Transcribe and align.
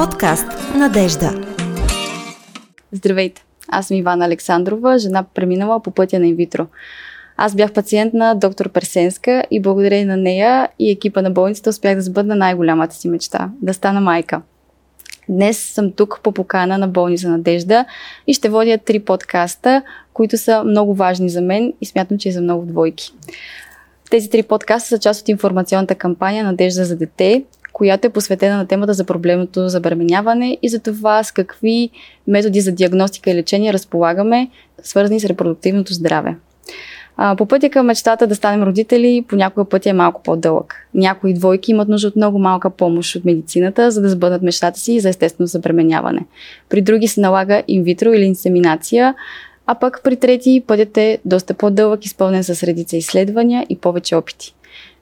Подкаст 0.00 0.46
Надежда. 0.74 1.42
Здравейте! 2.92 3.44
Аз 3.68 3.86
съм 3.86 3.96
Ивана 3.96 4.24
Александрова, 4.24 4.98
жена 4.98 5.24
преминала 5.34 5.82
по 5.82 5.90
пътя 5.90 6.18
на 6.18 6.26
инвитро. 6.26 6.66
Аз 7.36 7.54
бях 7.54 7.72
пациент 7.72 8.14
на 8.14 8.34
доктор 8.34 8.68
Персенска 8.68 9.44
и 9.50 9.62
благодарение 9.62 10.04
на 10.04 10.16
нея 10.16 10.68
и 10.78 10.90
екипа 10.90 11.22
на 11.22 11.30
болницата 11.30 11.70
успях 11.70 11.96
да 11.96 12.02
сбъдна 12.02 12.34
най-голямата 12.34 12.94
си 12.94 13.08
мечта– 13.08 13.50
да 13.62 13.74
стана 13.74 14.00
майка. 14.00 14.42
Днес 15.28 15.58
съм 15.58 15.92
тук 15.92 16.20
по 16.22 16.32
покана 16.32 16.78
на 16.78 16.88
болница 16.88 17.28
Надежда 17.28 17.84
и 18.26 18.34
ще 18.34 18.48
водя 18.48 18.78
три 18.78 18.98
подкаста, 18.98 19.82
които 20.12 20.38
са 20.38 20.64
много 20.64 20.94
важни 20.94 21.30
за 21.30 21.40
мен 21.40 21.72
и 21.80 21.86
смятам, 21.86 22.18
че 22.18 22.28
и 22.28 22.32
за 22.32 22.40
много 22.40 22.66
двойки. 22.66 23.12
Тези 24.10 24.30
три 24.30 24.42
подкаста 24.42 24.88
са 24.88 24.98
част 24.98 25.20
от 25.20 25.28
информационната 25.28 25.94
кампания 25.94 26.44
Надежда 26.44 26.84
за 26.84 26.96
дете, 26.96 27.44
която 27.72 28.06
е 28.06 28.10
посветена 28.10 28.56
на 28.56 28.66
темата 28.66 28.94
за 28.94 29.04
проблемното 29.04 29.68
забременяване 29.68 30.58
и 30.62 30.68
за 30.68 30.78
това 30.80 31.22
с 31.24 31.32
какви 31.32 31.90
методи 32.26 32.60
за 32.60 32.72
диагностика 32.72 33.30
и 33.30 33.34
лечение 33.34 33.72
разполагаме, 33.72 34.50
свързани 34.82 35.20
с 35.20 35.24
репродуктивното 35.24 35.92
здраве. 35.92 36.36
по 37.38 37.46
пътя 37.46 37.70
към 37.70 37.86
мечтата 37.86 38.26
да 38.26 38.34
станем 38.34 38.62
родители, 38.62 39.24
понякога 39.28 39.64
пътя 39.64 39.90
е 39.90 39.92
малко 39.92 40.22
по-дълъг. 40.22 40.74
Някои 40.94 41.34
двойки 41.34 41.70
имат 41.70 41.88
нужда 41.88 42.08
от 42.08 42.16
много 42.16 42.38
малка 42.38 42.70
помощ 42.70 43.16
от 43.16 43.24
медицината, 43.24 43.90
за 43.90 44.00
да 44.00 44.10
сбъднат 44.10 44.42
мечтата 44.42 44.80
си 44.80 45.00
за 45.00 45.08
естествено 45.08 45.46
забременяване. 45.46 46.26
При 46.68 46.82
други 46.82 47.08
се 47.08 47.20
налага 47.20 47.62
инвитро 47.68 48.12
или 48.12 48.24
инсеминация, 48.24 49.14
а 49.66 49.74
пък 49.74 50.00
при 50.04 50.16
трети 50.16 50.62
пътят 50.66 50.96
е 50.96 51.18
доста 51.24 51.54
по-дълъг, 51.54 52.04
изпълнен 52.04 52.44
с 52.44 52.62
редица 52.62 52.96
изследвания 52.96 53.66
и 53.68 53.76
повече 53.76 54.16
опити. 54.16 54.54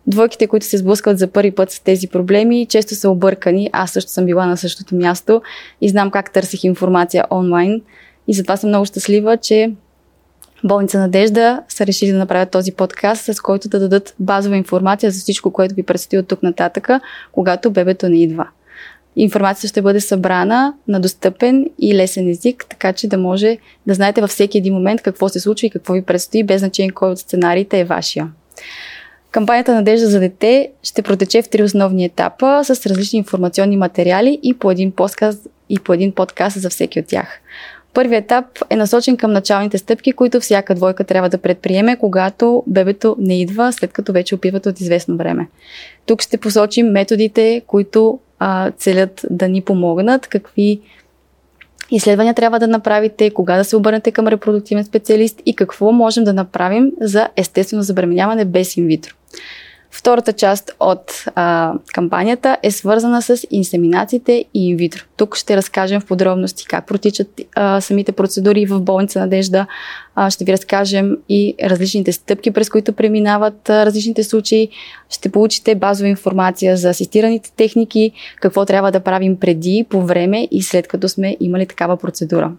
Двойките, 0.09 0.47
които 0.47 0.67
се 0.67 0.79
сблъскват 0.79 1.19
за 1.19 1.27
първи 1.27 1.51
път 1.51 1.71
с 1.71 1.81
тези 1.81 2.09
проблеми, 2.09 2.67
често 2.67 2.95
са 2.95 3.11
объркани. 3.11 3.71
Аз 3.73 3.91
също 3.91 4.11
съм 4.11 4.27
била 4.27 4.47
на 4.47 4.57
същото 4.57 4.95
място 4.95 5.43
и 5.81 5.89
знам 5.89 6.11
как 6.11 6.33
търсих 6.33 6.65
информация 6.65 7.25
онлайн. 7.31 7.83
И 8.29 8.35
затова 8.35 8.57
съм 8.57 8.69
много 8.69 8.87
щастлива, 8.87 9.37
че 9.37 9.73
Болница 10.65 10.99
Надежда 10.99 11.63
са 11.69 11.87
решили 11.87 12.13
да 12.13 12.19
направят 12.19 12.51
този 12.51 12.73
подкаст, 12.73 13.35
с 13.35 13.41
който 13.41 13.69
да 13.69 13.81
дадат 13.81 14.15
базова 14.19 14.57
информация 14.57 15.11
за 15.11 15.21
всичко, 15.21 15.51
което 15.51 15.75
ви 15.75 15.83
предстои 15.83 16.19
от 16.19 16.29
тук 16.29 16.43
нататъка, 16.43 17.01
когато 17.33 17.71
бебето 17.71 18.09
не 18.09 18.23
идва. 18.23 18.49
Информацията 19.17 19.69
ще 19.69 19.83
бъде 19.83 20.01
събрана 20.01 20.75
на 20.89 21.01
достъпен 21.01 21.67
и 21.79 21.95
лесен 21.95 22.29
език, 22.29 22.67
така 22.69 22.93
че 22.93 23.09
да 23.09 23.19
може 23.19 23.59
да 23.87 23.95
знаете 23.95 24.21
във 24.21 24.31
всеки 24.31 24.59
един 24.59 24.75
момент 24.75 25.03
какво 25.03 25.29
се 25.29 25.41
случва 25.41 25.67
и 25.67 25.71
какво 25.71 25.93
ви 25.93 26.03
предстои, 26.03 26.45
без 26.45 26.61
значение 26.61 26.91
кой 26.91 27.11
от 27.11 27.19
сценариите 27.19 27.81
е 27.81 27.85
вашия. 27.85 28.29
Кампанията 29.39 29.75
Надежда 29.75 30.07
за 30.07 30.21
дете 30.21 30.71
ще 30.83 31.03
протече 31.03 31.43
в 31.43 31.49
три 31.49 31.63
основни 31.63 32.05
етапа 32.05 32.61
с 32.65 32.87
различни 32.87 33.19
информационни 33.19 33.77
материали 33.77 34.41
и 34.43 34.55
по 34.55 34.71
един 34.71 34.93
подкаст, 34.93 35.47
и 35.69 35.79
по 35.79 35.93
един 35.93 36.13
подкаст 36.13 36.61
за 36.61 36.71
всеки 36.71 37.01
от 37.01 37.07
тях. 37.07 37.41
Първият 37.95 38.25
етап 38.25 38.45
е 38.71 38.77
насочен 38.77 39.17
към 39.17 39.33
началните 39.33 39.79
стъпки, 39.79 40.13
които 40.13 40.41
всяка 40.41 40.75
двойка 40.75 41.05
трябва 41.05 41.29
да 41.29 41.39
предприеме, 41.39 41.97
когато 41.97 42.63
бебето 42.67 43.17
не 43.19 43.41
идва, 43.41 43.73
след 43.73 43.93
като 43.93 44.13
вече 44.13 44.35
опиват 44.35 44.67
от 44.67 44.81
известно 44.81 45.17
време. 45.17 45.49
Тук 46.07 46.23
ще 46.23 46.39
посочим 46.39 46.87
методите, 46.87 47.63
които 47.67 48.19
а, 48.39 48.71
целят 48.71 49.27
да 49.31 49.49
ни 49.49 49.61
помогнат, 49.61 50.27
какви 50.27 50.81
изследвания 51.91 52.35
трябва 52.35 52.59
да 52.59 52.69
направите, 52.69 53.31
кога 53.31 53.57
да 53.57 53.65
се 53.65 53.77
обърнете 53.77 54.11
към 54.11 54.29
репродуктивен 54.29 54.85
специалист 54.85 55.43
и 55.47 55.57
какво 55.57 55.93
можем 55.93 56.25
да 56.25 56.33
направим 56.33 56.93
за 57.01 57.29
естествено 57.37 57.83
забременяване 57.83 58.45
без 58.45 58.77
инвитро. 58.77 59.18
Втората 59.91 60.33
част 60.33 60.77
от 60.81 61.25
а, 61.35 61.75
кампанията 61.95 62.57
е 62.63 62.71
свързана 62.71 63.23
с 63.23 63.47
инсеминациите 63.51 64.45
и 64.55 64.69
инвитро. 64.69 65.05
Тук 65.17 65.37
ще 65.37 65.57
разкажем 65.57 66.01
в 66.01 66.07
подробности 66.07 66.67
как 66.67 66.87
протичат 66.87 67.41
а, 67.55 67.81
самите 67.81 68.13
процедури 68.13 68.67
в 68.67 68.81
болница 68.81 69.19
Надежда. 69.19 69.67
А, 70.15 70.31
ще 70.31 70.45
ви 70.45 70.53
разкажем 70.53 71.17
и 71.29 71.55
различните 71.63 72.13
стъпки, 72.13 72.51
през 72.51 72.69
които 72.69 72.93
преминават 72.93 73.71
а, 73.71 73.87
различните 73.87 74.25
случаи. 74.25 74.69
Ще 75.11 75.29
получите 75.29 75.75
базова 75.75 76.09
информация 76.09 76.77
за 76.77 76.89
асистираните 76.89 77.53
техники, 77.57 78.13
какво 78.41 78.65
трябва 78.65 78.93
да 78.93 79.01
правим 79.01 79.37
преди, 79.37 79.87
по 79.89 80.03
време 80.03 80.49
и 80.51 80.63
след 80.63 80.89
като 80.89 81.09
сме 81.09 81.37
имали 81.41 81.67
такава 81.67 81.97
процедура. 81.97 82.53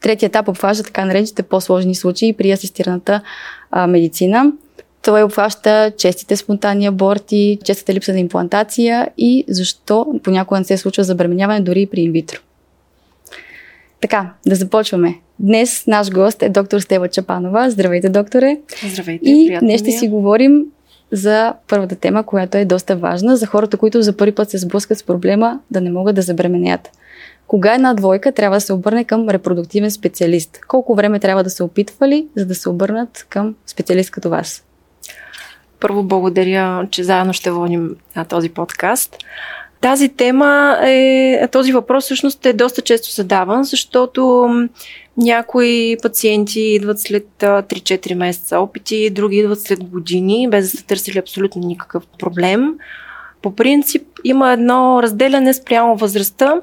Третият 0.00 0.30
етап 0.30 0.48
обхваща 0.48 0.84
така 0.84 1.04
наречените 1.04 1.42
по-сложни 1.42 1.94
случаи 1.94 2.32
при 2.32 2.50
асистираната 2.50 3.20
а, 3.70 3.86
медицина. 3.86 4.52
Той 5.06 5.22
обхваща 5.22 5.92
честите 5.98 6.36
спонтанни 6.36 6.86
аборти, 6.86 7.58
честата 7.64 7.94
липса 7.94 8.12
на 8.12 8.20
имплантация 8.20 9.08
и 9.18 9.44
защо 9.48 10.06
понякога 10.22 10.60
не 10.60 10.64
се 10.64 10.76
случва 10.76 11.04
забременяване 11.04 11.60
дори 11.60 11.82
и 11.82 11.86
при 11.86 12.00
инвитро. 12.00 12.40
Така, 14.00 14.32
да 14.46 14.54
започваме. 14.54 15.14
Днес 15.38 15.86
наш 15.86 16.10
гост 16.10 16.42
е 16.42 16.48
доктор 16.48 16.80
Стева 16.80 17.08
Чапанова. 17.08 17.70
Здравейте, 17.70 18.08
докторе! 18.08 18.58
Здравейте, 18.92 19.30
И 19.30 19.58
днес 19.60 19.80
ще 19.80 19.90
си 19.90 20.08
говорим 20.08 20.64
за 21.12 21.54
първата 21.68 21.96
тема, 21.96 22.26
която 22.26 22.58
е 22.58 22.64
доста 22.64 22.96
важна, 22.96 23.36
за 23.36 23.46
хората, 23.46 23.76
които 23.76 24.02
за 24.02 24.16
първи 24.16 24.34
път 24.34 24.50
се 24.50 24.58
сблъскат 24.58 24.98
с 24.98 25.02
проблема 25.02 25.60
да 25.70 25.80
не 25.80 25.90
могат 25.90 26.16
да 26.16 26.22
забременеят. 26.22 26.90
Кога 27.46 27.74
една 27.74 27.94
двойка 27.94 28.32
трябва 28.32 28.56
да 28.56 28.60
се 28.60 28.72
обърне 28.72 29.04
към 29.04 29.28
репродуктивен 29.28 29.90
специалист? 29.90 30.60
Колко 30.68 30.94
време 30.94 31.20
трябва 31.20 31.44
да 31.44 31.50
се 31.50 31.62
опитвали, 31.62 32.26
за 32.36 32.46
да 32.46 32.54
се 32.54 32.68
обърнат 32.68 33.26
към 33.28 33.54
специалист 33.66 34.10
като 34.10 34.30
вас? 34.30 34.65
Първо 35.80 36.02
благодаря, 36.02 36.88
че 36.90 37.04
заедно 37.04 37.32
ще 37.32 37.50
водим 37.50 37.96
а, 38.14 38.24
този 38.24 38.48
подкаст. 38.48 39.16
Тази 39.80 40.08
тема 40.08 40.78
е, 40.82 41.48
този 41.52 41.72
въпрос 41.72 42.04
всъщност 42.04 42.46
е 42.46 42.52
доста 42.52 42.82
често 42.82 43.10
задаван, 43.10 43.64
защото 43.64 44.48
някои 45.16 45.96
пациенти 46.02 46.60
идват 46.60 47.00
след 47.00 47.26
3-4 47.40 48.14
месеца 48.14 48.58
опити, 48.58 49.10
други 49.10 49.36
идват 49.36 49.62
след 49.62 49.84
години, 49.84 50.48
без 50.50 50.72
да 50.72 50.78
са 50.78 50.86
търсили 50.86 51.18
абсолютно 51.18 51.62
никакъв 51.62 52.06
проблем. 52.18 52.74
По 53.42 53.54
принцип 53.56 54.02
има 54.24 54.52
едно 54.52 55.02
разделяне 55.02 55.54
спрямо 55.54 55.96
възрастта. 55.96 56.60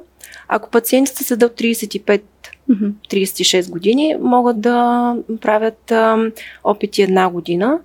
Ако 0.47 0.69
пациентите 0.69 1.23
са 1.23 1.38
до 1.38 1.46
35 1.46 2.22
36 2.69 3.69
години 3.69 4.16
могат 4.22 4.62
да 4.62 5.16
правят 5.41 5.91
а, 5.91 6.18
опити 6.63 7.02
една 7.02 7.29
година. 7.29 7.79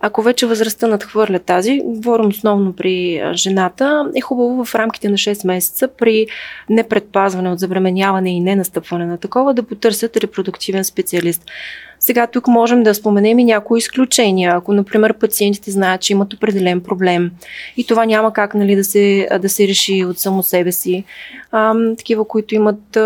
Ако 0.00 0.22
вече 0.22 0.46
възрастта 0.46 0.86
надхвърля 0.86 1.38
тази, 1.38 1.80
говорим 1.84 2.26
основно 2.26 2.72
при 2.72 3.22
жената, 3.34 4.10
е 4.16 4.20
хубаво 4.20 4.64
в 4.64 4.74
рамките 4.74 5.08
на 5.08 5.16
6 5.16 5.46
месеца 5.46 5.88
при 5.88 6.26
непредпазване 6.70 7.50
от 7.50 7.58
забременяване 7.58 8.36
и 8.36 8.40
ненастъпване 8.40 9.06
на 9.06 9.18
такова 9.18 9.54
да 9.54 9.62
потърсят 9.62 10.16
репродуктивен 10.16 10.84
специалист. 10.84 11.42
Сега 12.00 12.26
тук 12.26 12.48
можем 12.48 12.82
да 12.82 12.94
споменем 12.94 13.38
и 13.38 13.44
някои 13.44 13.78
изключения. 13.78 14.52
Ако, 14.56 14.72
например, 14.72 15.14
пациентите 15.14 15.70
знаят, 15.70 16.00
че 16.00 16.12
имат 16.12 16.34
определен 16.34 16.80
проблем 16.80 17.30
и 17.76 17.86
това 17.86 18.04
няма 18.04 18.32
как 18.32 18.54
нали, 18.54 18.76
да, 18.76 18.84
се, 18.84 19.28
да 19.40 19.48
се 19.48 19.68
реши 19.68 20.04
от 20.04 20.18
само 20.18 20.42
себе 20.42 20.72
си. 20.72 21.04
А, 21.52 21.74
такива, 21.98 22.24
които 22.24 22.54
имат 22.54 22.98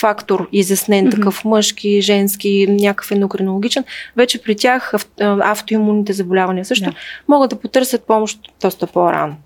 фактор 0.00 0.48
изяснен, 0.52 1.06
mm-hmm. 1.06 1.10
такъв 1.10 1.44
мъжки, 1.44 2.00
женски, 2.00 2.66
някакъв 2.68 3.10
ендокринологичен, 3.10 3.84
вече 4.16 4.42
при 4.42 4.56
тях 4.56 4.92
автоимунните 5.20 6.12
заболявания 6.12 6.64
също 6.64 6.84
yeah. 6.84 6.94
могат 7.28 7.50
да 7.50 7.56
потърсят 7.56 8.04
помощ 8.06 8.38
доста 8.60 8.86
по-рано. 8.86 9.36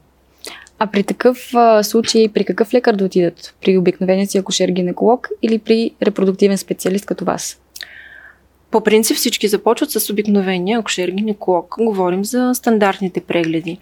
А 0.79 0.87
при 0.87 1.03
такъв 1.03 1.55
а, 1.55 1.83
случай, 1.83 2.29
при 2.29 2.45
какъв 2.45 2.75
лекар 2.75 2.95
да 2.95 3.05
отидат? 3.05 3.55
При 3.61 3.79
обикновения 3.79 4.27
си 4.27 4.39
акушер-гинеколог 4.39 5.29
или 5.43 5.59
при 5.59 5.91
репродуктивен 6.03 6.59
специалист 6.59 7.07
като 7.07 7.25
вас? 7.25 7.61
По 8.73 8.81
принцип 8.81 9.17
всички 9.17 9.49
започват 9.49 9.91
с 9.91 10.11
обикновения 10.11 10.83
акушер-гинеколог. 10.83 11.85
Говорим 11.85 12.25
за 12.25 12.51
стандартните 12.55 13.21
прегледи. 13.21 13.79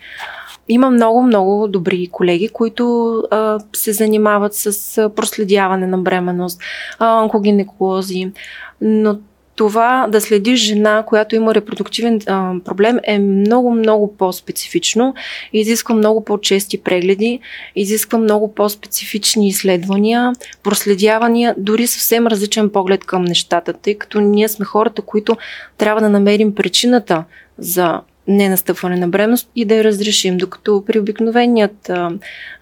Има 0.69 0.91
много, 0.91 1.23
много 1.23 1.69
добри 1.69 2.09
колеги, 2.13 2.49
които 2.49 3.15
а, 3.31 3.59
се 3.77 3.93
занимават 3.93 4.55
с 4.55 5.11
проследяване 5.17 5.87
на 5.87 5.99
бременност, 5.99 6.61
онкогинеколози, 7.01 8.33
но 8.81 9.19
това 9.61 10.07
да 10.09 10.21
следиш 10.21 10.61
жена, 10.61 11.05
която 11.07 11.37
има 11.37 11.55
репродуктивен 11.55 12.21
а, 12.27 12.55
проблем 12.65 12.99
е 13.03 13.19
много, 13.19 13.71
много 13.71 14.17
по-специфично. 14.17 15.15
Изисква 15.53 15.95
много 15.95 16.25
по-чести 16.25 16.83
прегледи, 16.83 17.41
изисква 17.77 18.19
много 18.19 18.55
по-специфични 18.55 19.49
изследвания, 19.49 20.33
проследявания, 20.63 21.55
дори 21.59 21.87
съвсем 21.87 22.27
различен 22.27 22.71
поглед 22.71 23.05
към 23.05 23.25
нещата, 23.25 23.73
тъй 23.73 23.95
като 23.95 24.21
ние 24.21 24.49
сме 24.49 24.65
хората, 24.65 25.03
които 25.03 25.37
трябва 25.79 26.01
да 26.01 26.09
намерим 26.09 26.55
причината 26.55 27.25
за 27.59 28.01
ненастъпване 28.29 28.97
на 28.97 29.09
бременност 29.09 29.51
и 29.57 29.65
да 29.65 29.75
я 29.75 29.85
разрешим. 29.85 30.37
Докато 30.37 30.85
при 30.87 30.99
обикновеният 30.99 31.91
а, 31.91 32.11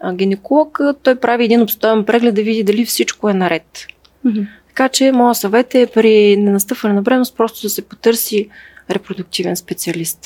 а, 0.01 0.15
гинеколог 0.15 0.81
той 1.03 1.15
прави 1.15 1.45
един 1.45 1.63
обстоен 1.63 2.05
преглед 2.05 2.35
да 2.35 2.43
види 2.43 2.65
дали 2.65 2.85
всичко 2.85 3.29
е 3.29 3.35
наред. 3.35 3.87
Така 4.79 4.89
че 4.89 5.13
моят 5.13 5.37
съвет 5.37 5.75
е 5.75 5.87
при 5.95 6.37
ненастъпване 6.37 6.95
на 6.95 7.03
бременност 7.03 7.37
просто 7.37 7.63
да 7.63 7.71
се 7.71 7.83
потърси 7.83 8.49
репродуктивен 8.91 9.57
специалист. 9.57 10.19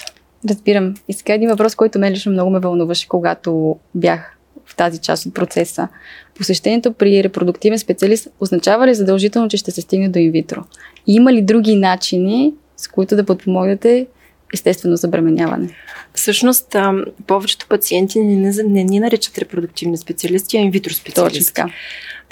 Разбирам. 0.50 0.94
И 1.08 1.12
сега 1.12 1.34
един 1.34 1.48
въпрос, 1.48 1.74
който 1.74 1.98
мен 1.98 2.12
лично 2.12 2.32
много 2.32 2.50
ме 2.50 2.58
вълнуваше, 2.58 3.08
когато 3.08 3.76
бях 3.94 4.36
в 4.66 4.76
тази 4.76 4.98
част 4.98 5.26
от 5.26 5.34
процеса. 5.34 5.88
Посещението 6.34 6.92
при 6.92 7.24
репродуктивен 7.24 7.78
специалист 7.78 8.28
означава 8.40 8.86
ли 8.86 8.94
задължително, 8.94 9.48
че 9.48 9.56
ще 9.56 9.70
се 9.70 9.80
стигне 9.80 10.08
до 10.08 10.18
инвитро? 10.18 10.64
И 11.06 11.14
има 11.14 11.32
ли 11.32 11.42
други 11.42 11.76
начини, 11.76 12.54
с 12.76 12.88
които 12.88 13.16
да 13.16 13.24
подпомогнете 13.24 14.06
естествено 14.54 14.96
забременяване? 14.96 15.68
Всъщност, 16.14 16.76
повечето 17.26 17.66
пациенти 17.68 18.20
не, 18.20 18.36
не, 18.36 18.62
не 18.62 18.84
ни 18.84 19.00
наричат 19.00 19.38
репродуктивни 19.38 19.96
специалисти, 19.96 20.56
а 20.56 20.60
инвитро 20.60 20.92
специалисти. 20.92 21.38
Точно 21.38 21.54
така. 21.54 21.70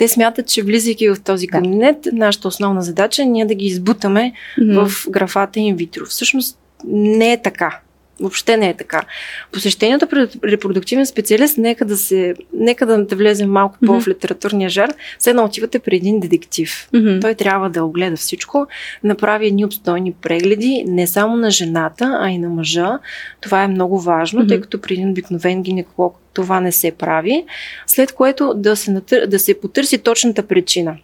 Те 0.00 0.08
смятат, 0.08 0.48
че 0.48 0.62
влизайки 0.62 1.08
в 1.08 1.16
този 1.24 1.46
кабинет, 1.46 1.96
да. 2.00 2.12
нашата 2.12 2.48
основна 2.48 2.82
задача 2.82 3.22
е 3.22 3.26
ние 3.26 3.44
да 3.44 3.54
ги 3.54 3.66
избутаме 3.66 4.32
mm-hmm. 4.58 4.88
в 4.88 5.10
графата 5.10 5.60
инвитро. 5.60 6.04
Всъщност 6.04 6.58
не 6.84 7.32
е 7.32 7.42
така. 7.42 7.80
Въобще 8.20 8.56
не 8.56 8.68
е 8.68 8.76
така. 8.76 9.02
Посещението 9.52 10.06
при 10.06 10.28
репродуктивен 10.44 11.06
специалист, 11.06 11.58
нека 11.58 11.84
да 11.84 11.96
се, 11.96 12.34
нека 12.54 12.86
да, 12.86 13.04
да 13.04 13.16
влезем 13.16 13.50
малко 13.50 13.76
mm-hmm. 13.76 13.86
по-в 13.86 14.08
литературния 14.08 14.68
жар, 14.68 14.92
все 15.18 15.30
едно 15.30 15.44
отивате 15.44 15.78
при 15.78 15.96
един 15.96 16.20
детектив. 16.20 16.88
Mm-hmm. 16.94 17.20
Той 17.20 17.34
трябва 17.34 17.70
да 17.70 17.84
огледа 17.84 18.16
всичко, 18.16 18.66
направи 19.04 19.46
едни 19.46 19.64
обстойни 19.64 20.12
прегледи, 20.12 20.84
не 20.86 21.06
само 21.06 21.36
на 21.36 21.50
жената, 21.50 22.18
а 22.20 22.30
и 22.30 22.38
на 22.38 22.48
мъжа. 22.48 22.98
Това 23.40 23.62
е 23.62 23.68
много 23.68 24.00
важно, 24.00 24.42
mm-hmm. 24.42 24.48
тъй 24.48 24.60
като 24.60 24.80
при 24.80 24.94
един 24.94 25.10
обикновен 25.10 25.62
гинеколог 25.62 26.16
това 26.34 26.60
не 26.60 26.72
се 26.72 26.90
прави, 26.90 27.44
след 27.86 28.12
което 28.12 28.54
да 28.56 28.76
се, 28.76 28.90
натър... 28.90 29.26
да 29.26 29.38
се 29.38 29.60
потърси 29.60 29.98
точната 29.98 30.46
причина. 30.46 30.96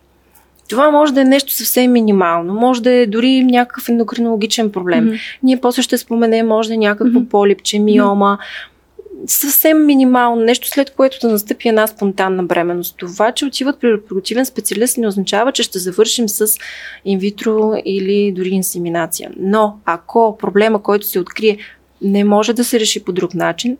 Това 0.68 0.90
може 0.90 1.14
да 1.14 1.20
е 1.20 1.24
нещо 1.24 1.52
съвсем 1.52 1.92
минимално, 1.92 2.54
може 2.54 2.82
да 2.82 2.90
е 2.90 3.06
дори 3.06 3.44
някакъв 3.44 3.88
ендокринологичен 3.88 4.72
проблем. 4.72 5.04
Mm-hmm. 5.04 5.20
Ние 5.42 5.60
после 5.60 5.82
ще 5.82 5.98
споменем, 5.98 6.46
може 6.46 6.68
да 6.68 6.74
е 6.74 6.78
някакво 6.78 7.20
mm-hmm. 7.20 7.28
полипче, 7.28 7.78
миома. 7.78 8.38
Съвсем 9.26 9.86
минимално 9.86 10.44
нещо, 10.44 10.68
след 10.68 10.90
което 10.90 11.18
да 11.20 11.28
настъпи 11.28 11.68
една 11.68 11.86
спонтанна 11.86 12.42
бременност. 12.42 12.96
Това, 12.98 13.32
че 13.32 13.46
отиват 13.46 13.80
при 13.80 13.92
репродуктивен 13.92 14.46
специалист, 14.46 14.98
не 14.98 15.08
означава, 15.08 15.52
че 15.52 15.62
ще 15.62 15.78
завършим 15.78 16.28
с 16.28 16.58
инвитро 17.04 17.72
или 17.84 18.32
дори 18.32 18.48
инсеминация. 18.48 19.30
Но 19.38 19.78
ако 19.84 20.36
проблема, 20.38 20.82
който 20.82 21.06
се 21.06 21.20
открие, 21.20 21.58
не 22.02 22.24
може 22.24 22.52
да 22.52 22.64
се 22.64 22.80
реши 22.80 23.04
по 23.04 23.12
друг 23.12 23.34
начин, 23.34 23.76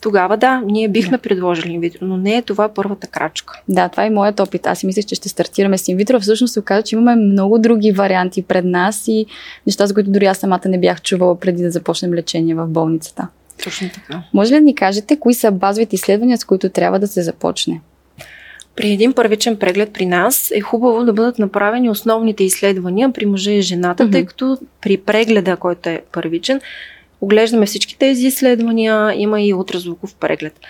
тогава 0.00 0.36
да, 0.36 0.62
ние 0.66 0.88
бихме 0.88 1.16
да. 1.16 1.22
предложили 1.22 1.72
инвитро, 1.72 2.06
но 2.06 2.16
не 2.16 2.36
е 2.36 2.42
това 2.42 2.68
първата 2.68 3.06
крачка. 3.06 3.62
Да, 3.68 3.88
това 3.88 4.04
е 4.04 4.10
моят 4.10 4.40
опит. 4.40 4.66
Аз 4.66 4.78
си 4.78 4.86
мислех, 4.86 5.06
че 5.06 5.14
ще 5.14 5.28
стартираме 5.28 5.78
с 5.78 5.88
инвитро. 5.88 6.20
Всъщност 6.20 6.52
се 6.52 6.60
оказа, 6.60 6.82
че 6.82 6.94
имаме 6.96 7.16
много 7.16 7.58
други 7.58 7.92
варианти 7.92 8.42
пред 8.42 8.64
нас 8.64 9.08
и 9.08 9.26
неща, 9.66 9.86
за 9.86 9.94
които 9.94 10.10
дори 10.10 10.26
аз 10.26 10.38
самата 10.38 10.60
не 10.66 10.80
бях 10.80 11.02
чувала 11.02 11.40
преди 11.40 11.62
да 11.62 11.70
започнем 11.70 12.14
лечение 12.14 12.54
в 12.54 12.66
болницата. 12.66 13.28
Точно 13.64 13.88
така. 13.94 14.22
Може 14.34 14.50
ли 14.52 14.56
да 14.56 14.60
ни 14.60 14.74
кажете 14.74 15.18
кои 15.18 15.34
са 15.34 15.50
базовите 15.50 15.96
изследвания, 15.96 16.38
с 16.38 16.44
които 16.44 16.68
трябва 16.68 16.98
да 16.98 17.06
се 17.06 17.22
започне? 17.22 17.80
При 18.76 18.90
един 18.90 19.12
първичен 19.12 19.56
преглед 19.56 19.92
при 19.92 20.06
нас 20.06 20.50
е 20.54 20.60
хубаво 20.60 21.04
да 21.04 21.12
бъдат 21.12 21.38
направени 21.38 21.90
основните 21.90 22.44
изследвания 22.44 23.12
при 23.12 23.26
мъжа 23.26 23.50
и 23.50 23.62
жената, 23.62 24.06
mm-hmm. 24.06 24.12
тъй 24.12 24.26
като 24.26 24.58
при 24.80 24.96
прегледа, 24.96 25.56
който 25.56 25.88
е 25.88 26.02
първичен, 26.12 26.60
Оглеждаме 27.20 27.66
всички 27.66 27.98
тези 27.98 28.26
изследвания, 28.26 29.12
има 29.16 29.40
и 29.40 29.54
ултразвуков 29.54 30.14
преглед. 30.14 30.60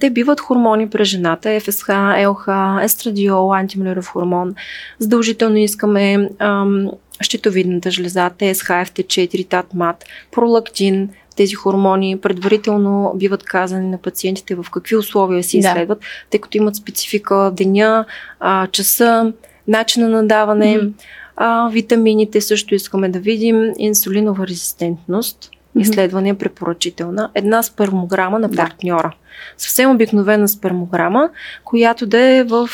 Те 0.00 0.10
биват 0.10 0.40
хормони 0.40 0.90
при 0.90 1.04
жената, 1.04 1.60
ФСХ, 1.60 1.88
ЛХ, 2.26 2.48
естрадиол, 2.82 3.54
антимилеров 3.54 4.08
хормон. 4.08 4.54
Задължително 4.98 5.56
искаме 5.56 6.28
ам, 6.38 6.90
щитовидната 7.20 7.90
жлеза, 7.90 8.30
ТСХ, 8.30 8.68
ФТ4, 8.68 9.48
ТАТМАТ, 9.48 10.04
пролактин, 10.30 11.08
тези 11.36 11.54
хормони 11.54 12.18
предварително 12.18 13.12
биват 13.16 13.42
казани 13.42 13.88
на 13.88 13.98
пациентите 13.98 14.54
в 14.54 14.66
какви 14.72 14.96
условия 14.96 15.42
си 15.42 15.58
изследват, 15.58 15.98
да. 15.98 16.06
тъй 16.30 16.40
като 16.40 16.56
имат 16.56 16.76
специфика 16.76 17.52
деня, 17.54 18.04
а, 18.40 18.66
часа, 18.66 19.32
начина 19.68 20.08
на 20.08 20.26
даване, 20.26 20.78
mm-hmm. 20.78 20.92
а, 21.36 21.68
витамините 21.68 22.40
също 22.40 22.74
искаме 22.74 23.08
да 23.08 23.18
видим, 23.18 23.72
инсулинова 23.78 24.46
резистентност 24.46 25.50
изследване 25.78 26.28
е 26.28 26.34
препоръчителна. 26.34 27.30
Една 27.34 27.62
спермограма 27.62 28.38
на 28.38 28.50
партньора. 28.50 29.08
Да. 29.08 29.14
Съвсем 29.58 29.90
обикновена 29.90 30.48
спермограма, 30.48 31.30
която 31.64 32.06
да 32.06 32.18
е 32.20 32.44
в 32.44 32.68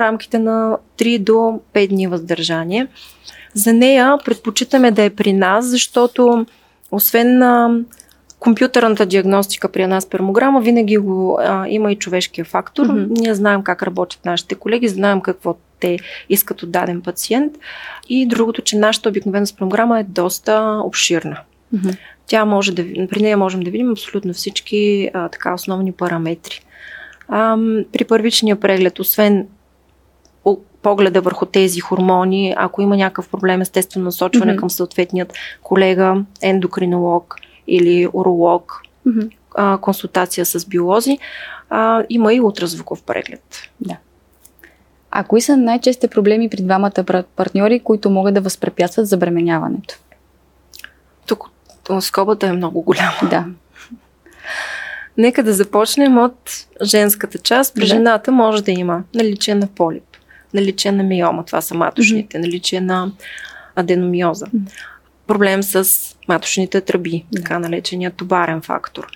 рамките 0.00 0.38
на 0.38 0.78
3 0.98 1.18
до 1.18 1.60
5 1.74 1.88
дни 1.88 2.06
въздържание. 2.06 2.86
За 3.54 3.72
нея 3.72 4.18
предпочитаме 4.24 4.90
да 4.90 5.02
е 5.02 5.10
при 5.10 5.32
нас, 5.32 5.66
защото 5.66 6.46
освен 6.90 7.38
на 7.38 7.80
компютърната 8.44 9.06
диагностика 9.06 9.68
при 9.68 9.82
една 9.82 10.00
спермограма, 10.00 10.60
винаги 10.60 10.96
го 10.96 11.38
а, 11.40 11.68
има 11.68 11.92
и 11.92 11.96
човешкия 11.96 12.44
фактор. 12.44 12.86
Mm-hmm. 12.86 13.20
Ние 13.20 13.34
знаем 13.34 13.62
как 13.62 13.82
работят 13.82 14.24
нашите 14.24 14.54
колеги, 14.54 14.88
знаем 14.88 15.20
какво 15.20 15.56
те 15.80 15.98
искат 16.28 16.62
от 16.62 16.70
даден 16.70 17.02
пациент. 17.02 17.52
И 18.08 18.26
другото, 18.26 18.62
че 18.62 18.76
нашата 18.76 19.08
обикновена 19.08 19.46
спермограма 19.46 20.00
е 20.00 20.04
доста 20.04 20.80
обширна. 20.84 21.36
Mm-hmm. 21.74 21.96
Тя 22.26 22.44
може 22.44 22.72
да, 22.72 22.82
при 23.08 23.22
нея 23.22 23.36
можем 23.36 23.60
да 23.60 23.70
видим 23.70 23.90
абсолютно 23.90 24.32
всички 24.32 25.10
а, 25.14 25.28
така 25.28 25.54
основни 25.54 25.92
параметри. 25.92 26.60
А, 27.28 27.56
при 27.92 28.04
първичния 28.04 28.60
преглед, 28.60 28.98
освен 28.98 29.46
погледа 30.84 31.20
върху 31.20 31.46
тези 31.46 31.80
хормони, 31.80 32.54
ако 32.56 32.82
има 32.82 32.96
някакъв 32.96 33.28
проблем, 33.28 33.60
естествено 33.60 34.04
насочване 34.04 34.52
mm-hmm. 34.52 34.58
към 34.58 34.70
съответният 34.70 35.32
колега, 35.62 36.24
ендокринолог 36.42 37.36
или 37.66 38.08
уролог, 38.12 38.82
mm-hmm. 39.06 39.30
а, 39.54 39.78
консултация 39.78 40.46
с 40.46 40.66
биолози, 40.66 41.18
а, 41.70 42.04
има 42.10 42.34
и 42.34 42.40
ултразвуков 42.40 43.02
преглед. 43.02 43.42
Да. 43.80 43.96
А 45.10 45.24
кои 45.24 45.40
са 45.40 45.56
най-честите 45.56 46.08
проблеми 46.08 46.48
при 46.48 46.62
двамата 46.62 47.24
партньори, 47.36 47.80
които 47.80 48.10
могат 48.10 48.34
да 48.34 48.40
възпрепятстват 48.40 49.06
забременяването? 49.06 49.98
Скобата 52.00 52.46
е 52.46 52.52
много 52.52 52.82
голяма. 52.82 53.18
Да. 53.30 53.46
Нека 55.16 55.42
да 55.42 55.52
започнем 55.52 56.18
от 56.18 56.66
женската 56.82 57.38
част. 57.38 57.74
При 57.74 57.80
да. 57.80 57.86
жената 57.86 58.32
може 58.32 58.64
да 58.64 58.70
има 58.70 59.02
наличие 59.14 59.54
на 59.54 59.66
полип, 59.66 60.04
наличие 60.54 60.92
на 60.92 61.02
миома, 61.02 61.44
това 61.44 61.60
са 61.60 61.74
маточните, 61.74 62.36
mm-hmm. 62.36 62.40
наличие 62.40 62.80
на 62.80 63.12
аденомиоза, 63.76 64.46
mm-hmm. 64.46 64.70
проблем 65.26 65.62
с 65.62 65.88
маточните 66.28 66.80
тръби, 66.80 67.10
mm-hmm. 67.10 67.36
така 67.36 67.58
наречения 67.58 68.10
тубарен 68.10 68.62
фактор, 68.62 69.06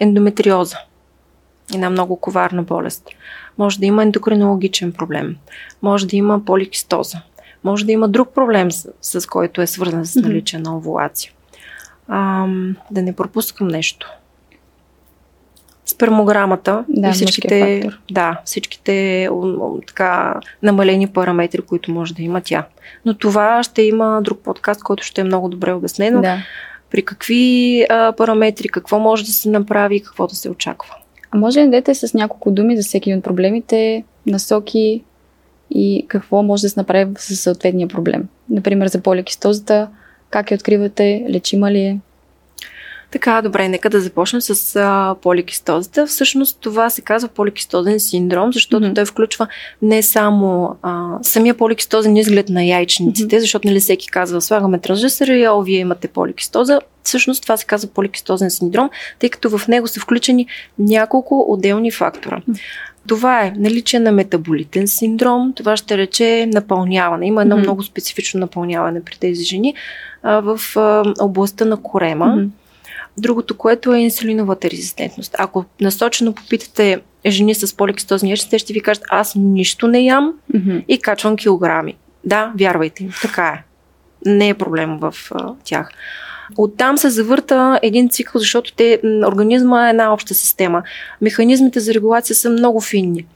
ендометриоза, 0.00 0.78
една 1.74 1.90
много 1.90 2.16
коварна 2.16 2.62
болест. 2.62 3.08
Може 3.58 3.78
да 3.78 3.86
има 3.86 4.02
ендокринологичен 4.02 4.92
проблем, 4.92 5.36
може 5.82 6.06
да 6.06 6.16
има 6.16 6.44
поликистоза, 6.44 7.18
може 7.64 7.86
да 7.86 7.92
има 7.92 8.08
друг 8.08 8.34
проблем, 8.34 8.72
с, 8.72 8.92
с 9.00 9.26
който 9.26 9.62
е 9.62 9.66
свързан 9.66 10.06
с 10.06 10.16
наличие 10.16 10.58
на 10.58 10.76
овулация 10.76 11.32
а, 12.08 12.46
да 12.90 13.02
не 13.02 13.16
пропускам 13.16 13.68
нещо. 13.68 14.10
Спермограмата 15.86 16.84
да, 16.88 17.08
и 17.08 17.12
всичките, 17.12 17.90
да, 18.10 18.40
всичките 18.44 19.28
така, 19.86 20.40
намалени 20.62 21.06
параметри, 21.06 21.60
които 21.60 21.92
може 21.92 22.14
да 22.14 22.22
има 22.22 22.40
тя. 22.40 22.66
Но 23.04 23.14
това 23.14 23.62
ще 23.62 23.82
има 23.82 24.20
друг 24.22 24.40
подкаст, 24.40 24.82
който 24.82 25.04
ще 25.04 25.20
е 25.20 25.24
много 25.24 25.48
добре 25.48 25.72
обяснено. 25.72 26.20
Да. 26.20 26.38
При 26.90 27.04
какви 27.04 27.86
а, 27.90 28.12
параметри, 28.12 28.68
какво 28.68 28.98
може 28.98 29.24
да 29.24 29.32
се 29.32 29.50
направи 29.50 29.96
и 29.96 30.02
какво 30.02 30.26
да 30.26 30.34
се 30.34 30.50
очаква. 30.50 30.94
А 31.30 31.38
може 31.38 31.60
ли 31.60 31.64
да 31.64 31.70
дадете 31.70 31.94
с 31.94 32.14
няколко 32.14 32.50
думи 32.50 32.76
за 32.76 32.82
всеки 32.82 33.14
от 33.14 33.24
проблемите, 33.24 34.04
насоки 34.26 35.04
и 35.70 36.04
какво 36.08 36.42
може 36.42 36.62
да 36.62 36.68
се 36.68 36.80
направи 36.80 37.12
с 37.18 37.36
съответния 37.36 37.88
проблем? 37.88 38.28
Например, 38.50 38.86
за 38.86 39.00
поликистозата, 39.00 39.88
как 40.30 40.50
я 40.50 40.54
откривате? 40.54 41.26
Лечима 41.30 41.72
ли 41.72 41.80
е? 41.80 41.98
Така, 43.14 43.42
добре, 43.42 43.68
нека 43.68 43.90
да 43.90 44.00
започнем 44.00 44.40
с 44.40 44.76
а, 44.76 45.14
поликистозата. 45.22 46.06
Всъщност 46.06 46.58
това 46.60 46.90
се 46.90 47.00
казва 47.00 47.28
поликистозен 47.28 48.00
синдром, 48.00 48.52
защото 48.52 48.86
mm-hmm. 48.86 48.94
той 48.94 49.04
включва 49.04 49.46
не 49.82 50.02
само 50.02 50.76
а, 50.82 51.18
самия 51.22 51.54
поликистозен 51.54 52.16
изглед 52.16 52.48
на 52.48 52.64
яйчниците, 52.64 53.36
mm-hmm. 53.36 53.40
защото 53.40 53.68
нали 53.68 53.80
всеки 53.80 54.08
казва, 54.08 54.40
слагаме 54.40 54.78
транжестериол, 54.78 55.62
вие 55.62 55.78
имате 55.78 56.08
поликистоза. 56.08 56.80
Всъщност 57.02 57.42
това 57.42 57.56
се 57.56 57.66
казва 57.66 57.90
поликистозен 57.90 58.50
синдром, 58.50 58.90
тъй 59.18 59.30
като 59.30 59.58
в 59.58 59.68
него 59.68 59.88
са 59.88 60.00
включени 60.00 60.46
няколко 60.78 61.44
отделни 61.48 61.90
фактора. 61.90 62.36
Mm-hmm. 62.36 62.60
Това 63.08 63.42
е 63.46 63.52
наличие 63.56 64.00
на 64.00 64.12
метаболитен 64.12 64.88
синдром, 64.88 65.52
това 65.52 65.76
ще 65.76 65.98
рече 65.98 66.48
напълняване. 66.52 67.26
Има 67.26 67.42
едно 67.42 67.56
mm-hmm. 67.56 67.60
много 67.60 67.82
специфично 67.82 68.40
напълняване 68.40 69.04
при 69.04 69.16
тези 69.16 69.44
жени 69.44 69.74
а, 70.22 70.40
в 70.40 70.76
а, 70.76 71.14
областта 71.20 71.64
на 71.64 71.76
корема. 71.76 72.24
Mm-hmm. 72.26 72.48
Другото, 73.18 73.56
което 73.56 73.94
е 73.94 73.98
инсулиновата 73.98 74.70
резистентност. 74.70 75.34
Ако 75.38 75.64
насочено 75.80 76.34
попитате 76.34 77.00
жени 77.26 77.54
с 77.54 77.76
поликистозни 77.76 78.30
яйчета, 78.30 78.50
те 78.50 78.58
ще 78.58 78.72
ви 78.72 78.80
кажат, 78.80 79.04
аз 79.10 79.34
нищо 79.34 79.88
не 79.88 80.00
ям 80.00 80.34
mm-hmm. 80.54 80.84
и 80.88 80.98
качвам 80.98 81.36
килограми. 81.36 81.96
Да, 82.24 82.52
вярвайте 82.58 83.04
им, 83.04 83.12
така 83.22 83.48
е. 83.48 83.64
Не 84.26 84.48
е 84.48 84.54
проблем 84.54 84.98
в 84.98 85.14
а, 85.30 85.52
тях. 85.64 85.90
Оттам 86.56 86.98
се 86.98 87.10
завърта 87.10 87.78
един 87.82 88.08
цикъл, 88.08 88.38
защото 88.38 88.72
те, 88.74 89.00
организма 89.26 89.86
е 89.86 89.90
една 89.90 90.12
обща 90.12 90.34
система. 90.34 90.82
Механизмите 91.20 91.80
за 91.80 91.94
регулация 91.94 92.36
са 92.36 92.50
много 92.50 92.80
финни. 92.80 93.26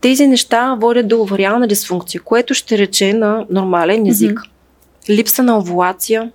Тези 0.00 0.26
неща 0.26 0.76
водят 0.80 1.08
до 1.08 1.22
овариална 1.22 1.66
дисфункция, 1.66 2.20
което 2.20 2.54
ще 2.54 2.78
рече 2.78 3.12
на 3.12 3.46
нормален 3.50 4.06
език. 4.06 4.38
Mm-hmm. 4.38 5.10
Липса 5.10 5.42
на 5.42 5.58
овулация, 5.58 6.30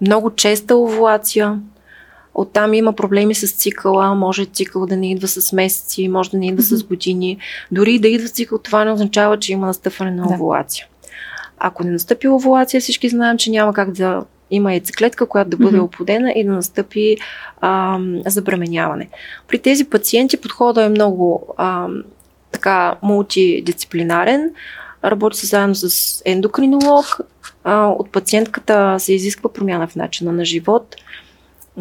много 0.00 0.30
честа 0.30 0.76
овулация, 0.76 1.58
Оттам 2.34 2.74
има 2.74 2.92
проблеми 2.92 3.34
с 3.34 3.52
цикъла, 3.52 4.14
може 4.14 4.44
цикъл 4.44 4.86
да 4.86 4.96
не 4.96 5.10
идва 5.10 5.28
с 5.28 5.52
месеци, 5.52 6.08
може 6.08 6.30
да 6.30 6.38
не 6.38 6.46
идва 6.46 6.62
mm-hmm. 6.62 6.76
с 6.76 6.84
години. 6.84 7.38
Дори 7.72 7.98
да 7.98 8.08
идва 8.08 8.28
цикъл, 8.28 8.58
това 8.58 8.84
не 8.84 8.92
означава, 8.92 9.38
че 9.38 9.52
има 9.52 9.66
настъпване 9.66 10.10
на 10.10 10.26
овулация. 10.34 10.86
Да. 11.02 11.08
Ако 11.58 11.84
не 11.84 11.90
настъпи 11.90 12.28
овулация, 12.28 12.80
всички 12.80 13.08
знаем, 13.08 13.38
че 13.38 13.50
няма 13.50 13.72
как 13.72 13.92
да 13.92 14.24
има 14.52 14.72
яйцеклетка, 14.72 15.26
която 15.26 15.50
да 15.50 15.56
бъде 15.56 15.78
mm-hmm. 15.78 15.84
оплодена 15.84 16.32
и 16.32 16.44
да 16.44 16.52
настъпи 16.52 17.16
а, 17.60 17.98
забременяване. 18.26 19.08
При 19.48 19.58
тези 19.58 19.84
пациенти 19.84 20.36
подходът 20.36 20.84
е 20.84 20.88
много 20.88 21.54
а, 21.56 21.88
така 22.52 22.94
мултидисциплинарен. 23.02 24.50
Работи 25.04 25.38
се 25.38 25.46
заедно 25.46 25.74
с 25.74 26.22
ендокринолог. 26.24 27.20
А, 27.64 27.86
от 27.86 28.12
пациентката 28.12 28.96
се 28.98 29.14
изисква 29.14 29.52
промяна 29.52 29.88
в 29.88 29.96
начина 29.96 30.32
на 30.32 30.44
живот. 30.44 30.96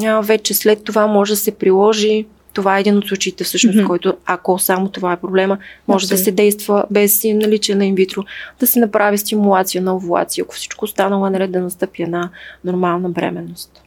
А, 0.04 0.22
вече 0.22 0.54
след 0.54 0.84
това 0.84 1.08
може 1.08 1.34
да 1.34 1.38
се 1.38 1.52
приложи 1.52 2.26
това 2.54 2.78
е 2.78 2.80
един 2.80 2.98
от 2.98 3.08
случаите, 3.08 3.44
всъщност, 3.44 3.78
mm-hmm. 3.78 3.88
който, 3.88 4.18
ако 4.26 4.60
само 4.60 4.90
това 4.90 5.14
е 5.14 5.20
проблема, 5.20 5.58
може 5.88 6.04
Абсолютно. 6.04 6.18
да 6.18 6.24
се 6.24 6.32
действа 6.32 6.86
без 6.92 7.24
наличие 7.24 7.76
на 7.76 7.86
инвитро, 7.86 8.24
да 8.60 8.68
се 8.68 8.80
направи 8.80 9.18
стимулация 9.18 9.82
на 9.82 9.96
овулация, 9.96 10.44
ако 10.44 10.56
всичко 10.56 10.86
останало 10.86 11.28
е 11.28 11.30
наред 11.30 11.52
да 11.52 11.62
настъпи 11.62 12.04
една 12.04 12.30
нормална 12.64 13.10
бременност. 13.10 13.82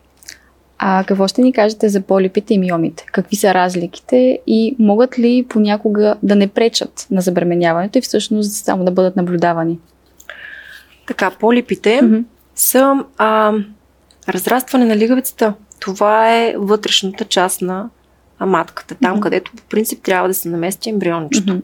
А 0.78 1.04
какво 1.04 1.28
ще 1.28 1.42
ни 1.42 1.52
кажете 1.52 1.88
за 1.88 2.00
полипите 2.00 2.54
и 2.54 2.58
миомите? 2.58 3.06
Какви 3.12 3.36
са 3.36 3.54
разликите 3.54 4.38
и 4.46 4.76
могат 4.78 5.18
ли 5.18 5.46
понякога 5.48 6.16
да 6.22 6.36
не 6.36 6.48
пречат 6.48 7.06
на 7.10 7.20
забременяването 7.20 7.98
и 7.98 8.00
всъщност 8.00 8.64
само 8.64 8.84
да 8.84 8.90
бъдат 8.90 9.16
наблюдавани? 9.16 9.78
Така, 11.06 11.30
полипите 11.30 12.00
mm-hmm. 12.02 12.24
са 12.54 13.04
а, 13.18 13.52
разрастване 14.28 14.84
на 14.84 14.96
лигавицата. 14.96 15.54
Това 15.80 16.34
е 16.34 16.54
вътрешната 16.58 17.24
част 17.24 17.62
на 17.62 17.90
матката, 18.40 18.94
там 18.94 19.16
mm-hmm. 19.16 19.20
където 19.20 19.52
по 19.56 19.62
принцип 19.62 20.02
трябва 20.02 20.28
да 20.28 20.34
се 20.34 20.48
намести 20.48 20.90
ембриончето. 20.90 21.52
Mm-hmm. 21.52 21.62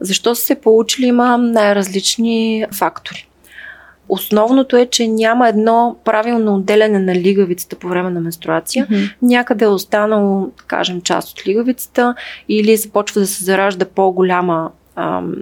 Защо 0.00 0.34
са 0.34 0.42
се 0.42 0.54
получили 0.54 1.06
има 1.06 1.38
най-различни 1.38 2.64
фактори. 2.78 3.26
Основното 4.08 4.76
е, 4.76 4.86
че 4.86 5.08
няма 5.08 5.48
едно 5.48 5.96
правилно 6.04 6.54
отделяне 6.54 6.98
на 6.98 7.14
лигавицата 7.14 7.76
по 7.76 7.88
време 7.88 8.10
на 8.10 8.20
менструация. 8.20 8.86
Mm-hmm. 8.86 9.12
Някъде 9.22 9.64
е 9.64 9.68
останало, 9.68 10.40
да 10.40 10.62
кажем, 10.66 11.00
част 11.00 11.38
от 11.38 11.46
лигавицата 11.46 12.14
или 12.48 12.76
започва 12.76 13.20
да 13.20 13.26
се 13.26 13.44
заражда 13.44 13.84
по-голяма 13.84 14.70
ам, 14.96 15.34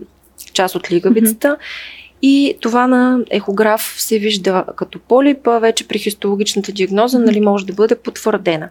част 0.52 0.74
от 0.74 0.92
лигавицата. 0.92 1.48
Mm-hmm. 1.48 2.08
И 2.22 2.56
това 2.60 2.86
на 2.86 3.20
ехограф 3.30 3.94
се 3.98 4.18
вижда 4.18 4.64
като 4.76 4.98
полип, 4.98 5.48
вече 5.60 5.88
при 5.88 5.98
хистологичната 5.98 6.72
диагноза 6.72 7.18
нали, 7.18 7.40
може 7.40 7.66
да 7.66 7.72
бъде 7.72 7.94
потвърдена. 7.94 8.68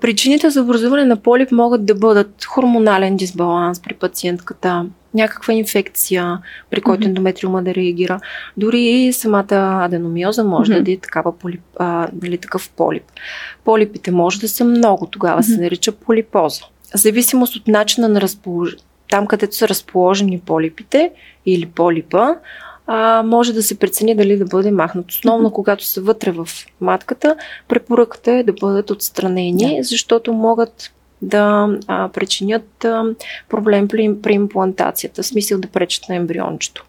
Причините 0.00 0.50
за 0.50 0.62
образуване 0.62 1.04
на 1.04 1.16
полип 1.16 1.52
могат 1.52 1.86
да 1.86 1.94
бъдат 1.94 2.44
хормонален 2.44 3.16
дисбаланс 3.16 3.80
при 3.80 3.94
пациентката, 3.94 4.86
някаква 5.14 5.54
инфекция, 5.54 6.38
при 6.70 6.80
който 6.80 7.02
mm-hmm. 7.02 7.08
ендометриума 7.08 7.62
да 7.62 7.74
реагира. 7.74 8.20
Дори 8.56 8.80
и 8.80 9.12
самата 9.12 9.84
аденомиоза 9.84 10.44
може 10.44 10.72
mm-hmm. 10.72 10.74
да 10.74 10.80
даде 10.80 10.96
такава 10.96 11.38
полип, 11.38 11.60
а, 11.78 12.08
нали, 12.22 12.38
такъв 12.38 12.70
полип. 12.70 13.04
Полипите 13.64 14.10
може 14.10 14.40
да 14.40 14.48
са 14.48 14.64
много, 14.64 15.06
тогава 15.06 15.42
mm-hmm. 15.42 15.54
се 15.54 15.60
нарича 15.60 15.92
полипоза. 15.92 16.62
В 16.94 16.98
зависимост 16.98 17.56
от 17.56 17.68
начина 17.68 18.08
на 18.08 18.20
разположение, 18.20 18.84
там 19.10 19.26
където 19.26 19.56
са 19.56 19.68
разположени 19.68 20.40
полипите 20.40 21.10
или 21.46 21.66
полипа, 21.66 22.34
а, 22.92 23.22
може 23.22 23.52
да 23.52 23.62
се 23.62 23.78
прецени 23.78 24.14
дали 24.14 24.36
да 24.36 24.44
бъде 24.44 24.70
махнат. 24.70 25.10
Основно, 25.10 25.48
mm-hmm. 25.48 25.52
когато 25.52 25.84
са 25.84 26.00
вътре 26.00 26.30
в 26.30 26.48
матката, 26.80 27.36
препоръката 27.68 28.32
е 28.32 28.42
да 28.42 28.52
бъдат 28.52 28.90
отстранени, 28.90 29.62
yeah. 29.62 29.80
защото 29.80 30.32
могат 30.32 30.92
да 31.22 31.68
а, 31.86 32.08
причинят 32.08 32.84
а, 32.84 33.04
проблем 33.48 33.88
при, 33.88 34.16
при 34.22 34.32
имплантацията, 34.32 35.22
в 35.22 35.26
смисъл 35.26 35.60
да 35.60 35.68
пречат 35.68 36.08
на 36.08 36.14
ембриончето. 36.14 36.84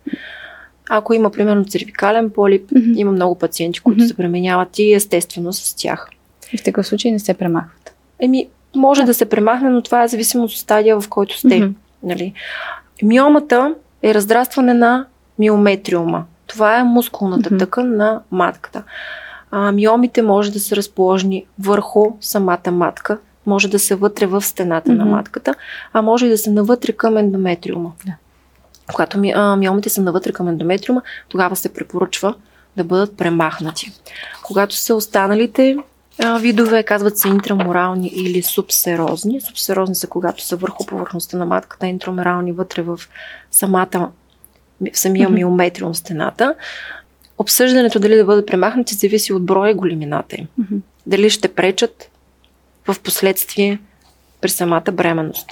Ако 0.89 1.13
има, 1.13 1.31
примерно, 1.31 1.65
цервикален 1.65 2.29
полип, 2.29 2.69
mm-hmm. 2.69 2.97
има 2.97 3.11
много 3.11 3.35
пациенти, 3.35 3.79
които 3.79 4.01
mm-hmm. 4.01 4.07
се 4.07 4.17
пременяват 4.17 4.79
и 4.79 4.93
естествено 4.93 5.53
с 5.53 5.75
тях. 5.75 6.09
И 6.53 6.57
в 6.57 6.63
такъв 6.63 6.87
случай 6.87 7.11
не 7.11 7.19
се 7.19 7.33
премахват? 7.33 7.95
Еми, 8.19 8.47
може 8.75 9.01
yeah. 9.01 9.05
да 9.05 9.13
се 9.13 9.25
премахне, 9.25 9.69
но 9.69 9.81
това 9.81 10.03
е 10.03 10.07
зависимо 10.07 10.43
от 10.43 10.51
стадия, 10.51 11.01
в 11.01 11.09
който 11.09 11.37
сте. 11.37 11.47
Mm-hmm. 11.47 11.73
Нали? 12.03 12.33
Миомата 13.03 13.75
е 14.03 14.13
раздрастване 14.13 14.73
на 14.73 15.05
миометриума. 15.41 16.25
Това 16.47 16.79
е 16.79 16.83
мускулната 16.83 17.49
mm-hmm. 17.49 17.59
тъкан 17.59 17.95
на 17.95 18.21
матката. 18.31 18.83
А, 19.51 19.71
миомите 19.71 20.21
може 20.21 20.51
да 20.51 20.59
са 20.59 20.75
разположени 20.75 21.45
върху 21.59 22.05
самата 22.21 22.71
матка, 22.71 23.17
може 23.45 23.67
да 23.67 23.79
са 23.79 23.95
вътре 23.95 24.25
в 24.25 24.41
стената 24.41 24.91
mm-hmm. 24.91 24.97
на 24.97 25.05
матката, 25.05 25.55
а 25.93 26.01
може 26.01 26.25
и 26.25 26.29
да 26.29 26.37
са 26.37 26.51
навътре 26.51 26.91
към 26.91 27.17
ендометриума. 27.17 27.91
Да. 28.05 28.13
Когато 28.93 29.17
ми, 29.17 29.33
а, 29.35 29.55
миомите 29.55 29.89
са 29.89 30.01
навътре 30.01 30.31
към 30.31 30.47
ендометриума, 30.47 31.01
тогава 31.29 31.55
се 31.55 31.73
препоръчва 31.73 32.35
да 32.77 32.83
бъдат 32.83 33.17
премахнати. 33.17 33.91
Когато 34.43 34.75
са 34.75 34.95
останалите 34.95 35.77
а, 36.19 36.37
видове, 36.37 36.83
казват 36.83 37.17
се 37.17 37.27
интраморални 37.27 38.07
или 38.07 38.43
субсерозни. 38.43 39.41
Субсерозни 39.41 39.95
са 39.95 40.07
когато 40.07 40.43
са 40.45 40.55
върху 40.55 40.85
повърхността 40.85 41.37
на 41.37 41.45
матката, 41.45 41.87
интраморални 41.87 42.51
вътре 42.51 42.81
в 42.81 42.99
самата 43.51 44.11
в 44.93 44.97
самия 44.97 45.29
mm-hmm. 45.29 45.33
миометриум 45.33 45.95
стената. 45.95 46.55
Обсъждането 47.37 47.99
дали 47.99 48.15
да 48.15 48.25
бъдат 48.25 48.47
премахнати 48.47 48.95
зависи 48.95 49.33
от 49.33 49.45
броя 49.45 49.71
и 49.71 49.73
големината 49.73 50.35
им. 50.35 50.47
Mm-hmm. 50.61 50.79
Дали 51.05 51.29
ще 51.29 51.47
пречат 51.47 52.09
в 52.87 52.99
последствие 52.99 53.79
при 54.41 54.49
самата 54.49 54.91
бременност. 54.93 55.47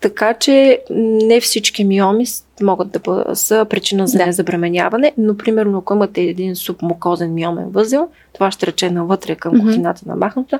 Така 0.00 0.34
че 0.34 0.80
не 0.90 1.40
всички 1.40 1.84
миоми 1.84 2.24
могат 2.62 2.90
да 2.90 2.98
бъдат, 2.98 3.38
са 3.38 3.66
причина 3.70 4.06
за 4.06 4.18
да. 4.18 4.26
незабременяване, 4.26 5.12
но 5.18 5.36
примерно 5.36 5.78
ако 5.78 5.94
имате 5.94 6.20
един 6.20 6.56
субмукозен 6.56 7.34
миомен 7.34 7.70
възел, 7.70 8.08
това 8.32 8.50
ще 8.50 8.66
рече 8.66 8.90
навътре 8.90 9.36
към 9.36 9.52
mm-hmm. 9.52 9.66
кухината 9.66 10.02
на 10.06 10.16
махната, 10.16 10.58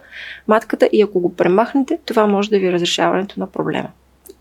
матката 0.49 0.88
и 0.92 1.02
ако 1.02 1.20
го 1.20 1.34
премахнете, 1.34 1.99
това 2.04 2.26
може 2.26 2.50
да 2.50 2.58
ви 2.58 2.66
е 2.66 2.72
разрешаването 2.72 3.40
на 3.40 3.46
проблема. 3.46 3.88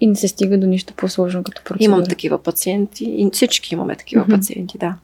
И 0.02 0.08
не 0.08 0.16
се 0.16 0.28
стига 0.28 0.58
до 0.58 0.68
нищо 0.68 0.94
по-сложно 0.98 1.44
като 1.44 1.64
процедура. 1.64 1.86
Имам 1.86 2.06
такива 2.06 2.44
пациенти 2.44 3.06
и 3.06 3.30
всички 3.34 3.74
имаме 3.74 3.96
такива 3.96 4.26
mm-hmm. 4.26 4.36
пациенти, 4.36 4.78
да. 4.78 4.96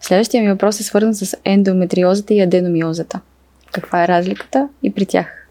Следващия 0.00 0.42
ми 0.42 0.48
въпрос 0.48 0.80
е 0.80 0.82
свързан 0.82 1.14
с 1.14 1.36
ендометриозата 1.44 2.34
и 2.34 2.40
аденомиозата. 2.40 3.20
Каква 3.72 4.04
е 4.04 4.08
разликата 4.08 4.68
и 4.82 4.94
при 4.94 5.06
тях? 5.06 5.48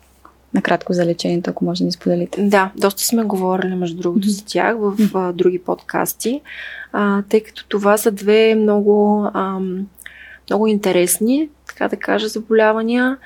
Накратко 0.53 0.93
за 0.93 1.05
лечението, 1.05 1.49
ако 1.49 1.65
може 1.65 1.79
да 1.79 1.85
ни 1.85 1.91
споделите. 1.91 2.41
Да, 2.41 2.71
доста 2.77 3.03
сме 3.03 3.23
говорили, 3.23 3.75
между 3.75 3.97
другото, 3.97 4.27
mm-hmm. 4.27 4.31
за 4.31 4.45
тях 4.45 4.75
в 4.77 4.97
mm-hmm. 4.97 5.31
други 5.31 5.59
подкасти, 5.59 6.41
а, 6.91 7.21
тъй 7.29 7.43
като 7.43 7.67
това 7.67 7.97
са 7.97 8.11
две 8.11 8.55
много, 8.55 9.27
а, 9.33 9.59
много 10.49 10.67
интересни, 10.67 11.49
така 11.67 11.87
да 11.87 11.95
кажа, 11.95 12.27
заболявания. 12.27 13.17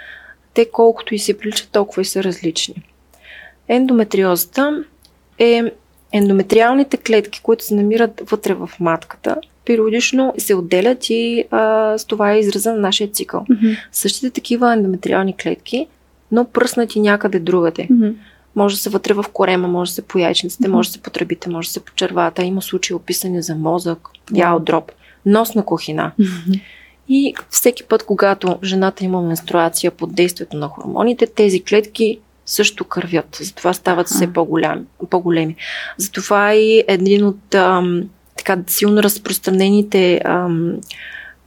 Те 0.53 0.70
колкото 0.72 1.15
и 1.15 1.20
се 1.20 1.38
приличат, 1.38 1.70
толкова 1.70 2.01
и 2.01 2.05
са 2.05 2.24
различни. 2.24 2.84
Ендометриозата 3.67 4.84
е 5.41 5.71
ендометриалните 6.12 6.98
клетки, 6.98 7.41
които 7.43 7.65
се 7.65 7.75
намират 7.75 8.21
вътре 8.31 8.53
в 8.53 8.69
матката, 8.79 9.36
периодично 9.65 10.33
се 10.38 10.55
отделят 10.55 11.10
и 11.10 11.43
а, 11.51 11.98
с 11.98 12.05
това 12.05 12.31
е 12.31 12.39
израза 12.39 12.74
на 12.74 12.79
нашия 12.79 13.07
цикъл. 13.07 13.45
Mm-hmm. 13.50 13.77
Същите 13.91 14.29
такива 14.29 14.74
ендометриални 14.74 15.38
клетки, 15.38 15.88
но 16.31 16.45
пръснати 16.45 17.00
някъде 17.00 17.39
другаде. 17.39 17.88
Mm-hmm. 17.91 18.13
Може 18.55 18.75
да 18.75 18.81
са 18.81 18.89
вътре 18.89 19.13
в 19.13 19.25
корема, 19.33 19.67
може 19.67 19.91
да 19.91 19.95
са 19.95 20.01
по 20.01 20.19
яйчниците, 20.19 20.63
mm-hmm. 20.63 20.71
може 20.71 20.89
да 20.89 20.93
са 20.93 21.01
по 21.01 21.10
тръбите, 21.10 21.50
може 21.50 21.67
да 21.67 21.74
са 21.74 21.79
по 21.79 21.93
червата. 21.93 22.43
Има 22.43 22.62
случаи 22.62 22.95
описани 22.95 23.41
за 23.41 23.55
мозък, 23.55 24.10
wow. 24.31 24.63
дроб, 24.63 24.91
носна 25.25 25.65
кухина. 25.65 26.12
Mm-hmm. 26.19 26.62
И 27.10 27.36
всеки 27.50 27.83
път, 27.83 28.03
когато 28.05 28.60
жената 28.63 29.05
има 29.05 29.21
менструация 29.21 29.91
под 29.91 30.15
действието 30.15 30.57
на 30.57 30.67
хормоните, 30.67 31.27
тези 31.27 31.63
клетки 31.63 32.19
също 32.45 32.86
кървят. 32.86 33.38
Затова 33.41 33.74
стават 33.74 34.07
все 34.07 34.33
по-големи. 34.33 34.81
по-големи. 35.10 35.55
Затова 35.98 36.53
и 36.53 36.83
един 36.88 37.25
от 37.25 37.55
ам, 37.55 38.03
така 38.38 38.57
силно 38.67 39.03
разпространените 39.03 40.21
ам, 40.25 40.77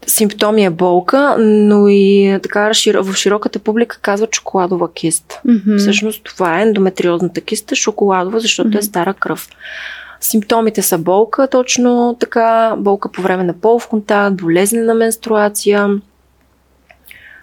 симптоми 0.07 0.65
е 0.65 0.71
болка, 0.71 1.37
но 1.39 1.89
и 1.89 2.39
така 2.43 2.71
в 2.85 3.15
широката 3.15 3.59
публика 3.59 3.99
казва 4.03 4.29
шоколадова 4.33 4.93
киста. 4.93 5.41
Mm-hmm. 5.47 5.79
Всъщност 5.79 6.25
това 6.25 6.59
е 6.59 6.63
ендометриозната 6.63 7.41
киста, 7.41 7.77
шоколадова, 7.77 8.41
защото 8.41 8.71
mm-hmm. 8.71 8.79
е 8.79 8.83
стара 8.83 9.15
кръв. 9.15 9.49
Симптомите 10.21 10.83
са 10.83 10.99
болка, 10.99 11.49
точно 11.49 12.17
така, 12.21 12.75
болка 12.79 13.13
по 13.13 13.23
време 13.23 13.45
на 13.45 13.53
полов 13.53 13.89
контакт, 13.89 14.37
болезнена 14.37 14.95
менструация, 14.95 15.89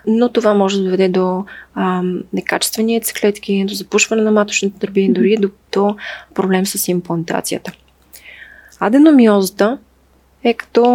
но 0.07 0.29
това 0.29 0.53
може 0.53 0.77
да 0.77 0.83
доведе 0.83 1.09
до 1.09 1.45
а, 1.75 2.01
некачествени 2.33 2.93
яйцеклетки, 2.93 3.65
до 3.67 3.73
запушване 3.73 4.21
на 4.21 4.31
маточните 4.31 4.79
тръби, 4.79 5.01
mm-hmm. 5.01 5.13
дори 5.13 5.37
до, 5.37 5.49
до 5.71 5.95
проблем 6.33 6.65
с 6.65 6.87
имплантацията. 6.87 7.71
Аденомиозата 8.79 9.77
е 10.43 10.53
като 10.53 10.85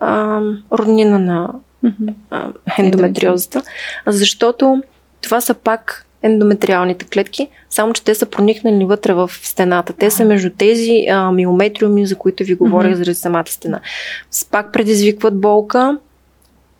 а, 0.00 0.40
роднина 0.72 1.18
на 1.18 1.52
а, 2.30 2.52
ендометриозата, 2.78 3.62
защото 4.06 4.82
това 5.20 5.40
са 5.40 5.54
пак 5.54 6.06
ендометриалните 6.22 7.04
клетки, 7.04 7.48
само 7.70 7.92
че 7.92 8.04
те 8.04 8.14
са 8.14 8.26
проникнали 8.26 8.84
вътре 8.84 9.12
в 9.12 9.30
стената. 9.42 9.92
Те 9.92 10.10
са 10.10 10.24
между 10.24 10.50
тези 10.50 11.04
а, 11.10 11.32
миометриуми, 11.32 12.06
за 12.06 12.16
които 12.16 12.44
ви 12.44 12.54
говорих 12.54 12.92
mm-hmm. 12.92 12.96
заради 12.96 13.14
самата 13.14 13.46
стена. 13.46 13.80
Пак 14.50 14.72
предизвикват 14.72 15.40
болка, 15.40 15.98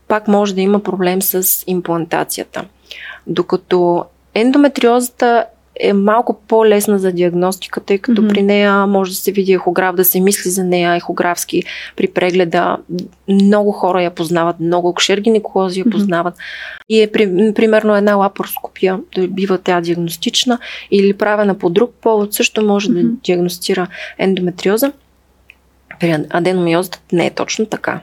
пак 0.09 0.29
може 0.29 0.55
да 0.55 0.61
има 0.61 0.83
проблем 0.83 1.23
с 1.23 1.65
имплантацията. 1.67 2.65
Докато 3.27 4.05
ендометриозата 4.35 5.47
е 5.81 5.93
малко 5.93 6.41
по-лесна 6.49 6.99
за 6.99 7.13
диагностика, 7.13 7.81
тъй 7.81 7.99
като 7.99 8.23
mm-hmm. 8.23 8.29
при 8.29 8.43
нея 8.43 8.87
може 8.87 9.11
да 9.11 9.17
се 9.17 9.33
види 9.33 9.53
ехограф, 9.53 9.97
да 9.97 10.05
се 10.05 10.21
мисли 10.21 10.51
за 10.51 10.65
нея 10.65 10.95
ехографски 10.95 11.63
при 11.97 12.09
прегледа. 12.09 12.77
Много 13.29 13.73
хора 13.73 14.03
я 14.03 14.11
познават, 14.11 14.61
много 14.61 14.93
акушер-гинеколози 14.93 15.79
я 15.79 15.85
mm-hmm. 15.85 15.91
познават. 15.91 16.35
И 16.89 17.03
е 17.03 17.13
при, 17.13 17.53
примерно 17.55 17.97
една 17.97 18.15
лапароскопия, 18.15 18.99
да 19.15 19.29
бива 19.29 19.59
тя 19.59 19.81
диагностична 19.81 20.59
или 20.91 21.13
правена 21.13 21.59
по 21.59 21.71
друг 21.71 21.91
повод, 22.01 22.35
също 22.35 22.65
може 22.65 22.89
mm-hmm. 22.89 23.03
да 23.03 23.17
диагностира 23.25 23.87
ендометриоза. 24.19 24.93
При 26.01 26.25
аденомиозата 26.31 27.01
не 27.13 27.27
е 27.27 27.31
точно 27.31 27.67
така. 27.67 28.01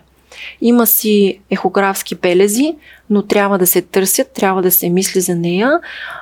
Има 0.62 0.88
си 0.88 1.40
ехографски 1.50 2.16
белези, 2.16 2.76
но 3.10 3.22
трябва 3.22 3.58
да 3.58 3.68
се 3.68 3.82
търсят, 3.82 4.32
трябва 4.34 4.62
да 4.62 4.72
се 4.72 4.90
мисли 4.90 5.22
за 5.22 5.36
нея 5.36 5.80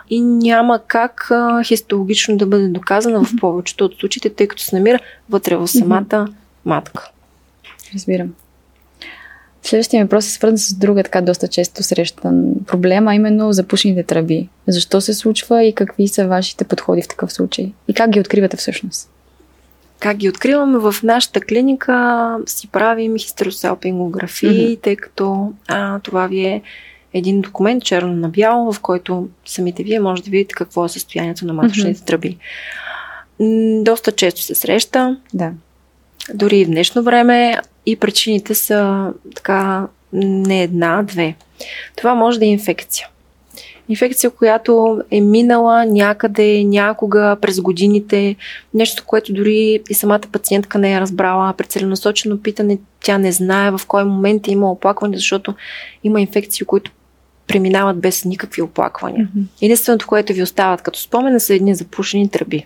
и 0.10 0.22
няма 0.22 0.80
как 0.88 1.28
а, 1.32 1.64
хистологично 1.64 2.38
да 2.38 2.46
бъде 2.46 2.68
доказана 2.68 3.24
в 3.24 3.32
повечето 3.42 3.86
от 3.86 4.00
случаите, 4.00 4.30
тъй 4.30 4.48
като 4.48 4.64
се 4.64 4.76
намира 4.76 5.00
вътре 5.30 5.56
в 5.56 5.68
самата 5.68 6.28
матка. 6.66 7.10
Разбирам. 7.94 8.34
Следващия 9.64 10.00
ми 10.00 10.04
въпрос 10.04 10.28
е 10.28 10.32
свързан 10.32 10.58
с 10.58 10.74
друга 10.74 11.04
така 11.04 11.22
доста 11.22 11.48
често 11.48 11.84
срещан 11.84 12.54
проблем, 12.68 13.08
а 13.08 13.16
именно 13.16 13.54
запушените 13.54 14.04
тръби. 14.04 14.50
Защо 14.68 15.02
се 15.02 15.14
случва 15.14 15.64
и 15.64 15.76
какви 15.76 16.08
са 16.08 16.28
вашите 16.28 16.64
подходи 16.64 17.02
в 17.02 17.08
такъв 17.08 17.34
случай? 17.34 17.74
И 17.88 17.94
как 17.94 18.10
ги 18.10 18.20
откривате 18.20 18.58
всъщност? 18.58 19.10
Как 20.04 20.18
ги 20.18 20.30
откриваме? 20.30 20.78
В 20.78 20.96
нашата 21.04 21.42
клиника 21.42 22.38
си 22.46 22.68
правим 22.68 23.18
хистеросалпингографии, 23.18 24.50
mm-hmm. 24.50 24.82
тъй 24.82 24.96
като 24.96 25.54
а, 25.68 26.00
това 26.00 26.28
ви 26.28 26.46
е 26.46 26.62
един 27.14 27.42
документ 27.42 27.84
черно 27.84 28.14
на 28.14 28.30
бяло, 28.30 28.74
в 28.74 28.80
който 28.80 29.28
самите 29.46 29.84
вие 29.84 30.00
може 30.00 30.24
да 30.24 30.32
видите 30.32 30.54
какво 30.54 30.86
е 30.86 30.90
състоянието 30.90 31.46
на 31.46 31.54
маточните 31.54 32.00
mm-hmm. 32.00 32.06
тръби. 32.06 32.38
Доста 33.84 34.12
често 34.12 34.42
се 34.42 34.56
среща. 34.56 35.18
Да. 35.34 35.52
Дори 36.34 36.58
и 36.58 36.66
в 36.66 36.68
днешно 36.68 37.04
време 37.04 37.60
и 37.86 37.96
причините 37.96 38.56
са 38.56 39.12
така 39.36 39.88
не 40.14 40.64
една, 40.64 41.04
две. 41.04 41.36
Това 41.96 42.16
може 42.16 42.40
да 42.40 42.46
е 42.46 42.50
инфекция. 42.50 43.08
Инфекция, 43.90 44.30
която 44.30 45.02
е 45.12 45.22
минала 45.22 45.86
някъде, 45.86 46.64
някога 46.64 47.38
през 47.42 47.62
годините, 47.62 48.36
нещо, 48.74 49.04
което 49.06 49.34
дори 49.34 49.80
и 49.90 49.94
самата 49.94 50.22
пациентка 50.32 50.80
не 50.80 50.94
е 50.94 51.02
разбрала. 51.02 51.54
При 51.58 51.66
целенасочено 51.66 52.42
питане 52.42 52.78
тя 53.00 53.18
не 53.18 53.32
знае 53.32 53.72
в 53.72 53.82
кой 53.88 54.04
момент 54.04 54.48
е 54.48 54.52
има 54.52 54.72
оплакване, 54.72 55.18
защото 55.18 55.54
има 56.04 56.22
инфекции, 56.22 56.66
които 56.66 56.92
преминават 57.48 58.00
без 58.00 58.26
никакви 58.26 58.62
оплаквания. 58.62 59.26
Mm-hmm. 59.26 59.46
Единственото, 59.62 60.08
което 60.08 60.34
ви 60.34 60.44
остават 60.44 60.82
като 60.82 61.00
спомена 61.00 61.40
са 61.40 61.56
едни 61.56 61.76
запушени 61.76 62.30
тръби. 62.30 62.66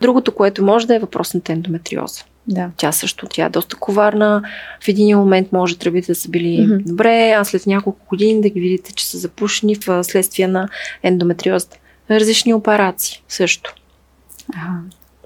Другото, 0.00 0.34
което 0.34 0.64
може 0.64 0.86
да 0.86 0.94
е 0.94 0.98
въпросната 0.98 1.52
ендометриоза. 1.52 2.24
Да. 2.48 2.70
Тя 2.76 2.92
също, 2.92 3.26
тя 3.30 3.44
е 3.44 3.50
доста 3.50 3.76
коварна. 3.76 4.42
В 4.84 4.88
един 4.88 5.18
момент 5.18 5.52
може 5.52 5.78
тръбите 5.78 6.12
да 6.12 6.14
са 6.14 6.28
били 6.28 6.58
mm-hmm. 6.58 6.82
добре, 6.86 7.34
а 7.38 7.44
след 7.44 7.66
няколко 7.66 8.06
години 8.08 8.40
да 8.40 8.48
ги 8.48 8.60
видите, 8.60 8.92
че 8.94 9.06
са 9.06 9.18
запушени 9.18 9.74
в 9.74 10.04
следствие 10.04 10.48
на 10.48 10.68
ендометриозата. 11.02 11.76
Различни 12.10 12.54
операции 12.54 13.22
също. 13.28 13.74
Ага. 14.54 14.78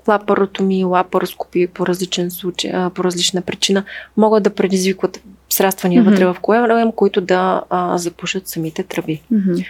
Лапаротомии, 0.08 0.84
лапароскопии 0.84 1.66
по 1.66 1.86
различен 1.86 2.30
случай, 2.30 2.72
по 2.94 3.04
различна 3.04 3.42
причина 3.42 3.84
могат 4.16 4.42
да 4.42 4.54
предизвикват 4.54 5.20
сраствания 5.48 6.02
mm-hmm. 6.02 6.10
вътре 6.10 6.26
в 6.26 6.36
коем, 6.42 6.92
които 6.92 7.20
да 7.20 7.62
а, 7.70 7.98
запушат 7.98 8.48
самите 8.48 8.82
тръби. 8.82 9.22
Mm-hmm. 9.32 9.66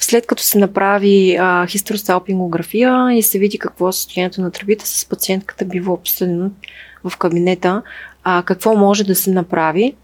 След 0.00 0.26
като 0.26 0.42
се 0.42 0.58
направи 0.58 1.38
хистеросалпингография 1.68 3.12
и 3.12 3.22
се 3.22 3.38
види 3.38 3.58
какво 3.58 3.88
е 3.88 3.92
състоянието 3.92 4.40
на 4.40 4.50
тръбите, 4.50 4.86
с 4.86 5.04
пациентката 5.04 5.64
бива 5.64 5.92
обсъдено 5.92 6.50
в 7.04 7.16
кабинета 7.16 7.82
а, 8.24 8.42
какво 8.42 8.76
може 8.76 9.04
да 9.04 9.14
се 9.14 9.30
направи, 9.30 9.94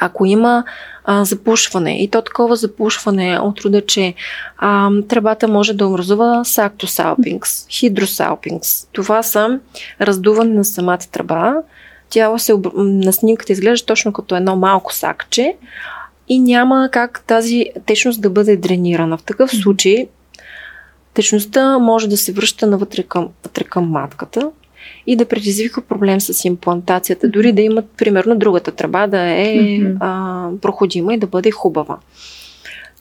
ако 0.00 0.26
има 0.26 0.64
а, 1.04 1.24
запушване. 1.24 2.02
И 2.02 2.08
то 2.10 2.22
такова 2.22 2.56
запушване 2.56 3.38
от 3.38 3.60
рода, 3.60 3.86
че 3.86 4.14
а, 4.58 4.90
тръбата 5.08 5.48
може 5.48 5.72
да 5.72 5.86
образува 5.86 6.44
сактосалпингс, 6.44 7.66
хидросалпингс. 7.70 8.86
Това 8.92 9.22
са 9.22 9.58
раздуване 10.00 10.54
на 10.54 10.64
самата 10.64 10.98
тръба. 11.12 11.54
Тяло 12.10 12.38
се 12.38 12.54
на 12.76 13.12
снимката 13.12 13.52
изглежда 13.52 13.86
точно 13.86 14.12
като 14.12 14.36
едно 14.36 14.56
малко 14.56 14.94
сакче, 14.94 15.56
и 16.28 16.38
няма 16.38 16.88
как 16.92 17.24
тази 17.26 17.66
течност 17.86 18.20
да 18.20 18.30
бъде 18.30 18.56
дренирана. 18.56 19.18
В 19.18 19.22
такъв 19.22 19.50
случай 19.50 20.06
течността 21.14 21.78
може 21.78 22.08
да 22.08 22.16
се 22.16 22.32
връща 22.32 22.66
навътре 22.66 23.02
към, 23.02 23.28
вътре 23.44 23.64
към 23.64 23.84
матката 23.84 24.50
и 25.06 25.16
да 25.16 25.24
предизвика 25.24 25.80
проблем 25.80 26.20
с 26.20 26.44
имплантацията, 26.44 27.28
дори 27.28 27.52
да 27.52 27.62
имат, 27.62 27.84
примерно, 27.96 28.38
другата 28.38 28.72
тръба 28.72 29.06
да 29.06 29.20
е 29.20 29.56
mm-hmm. 29.56 29.96
а, 30.00 30.48
проходима 30.60 31.14
и 31.14 31.18
да 31.18 31.26
бъде 31.26 31.50
хубава. 31.50 31.98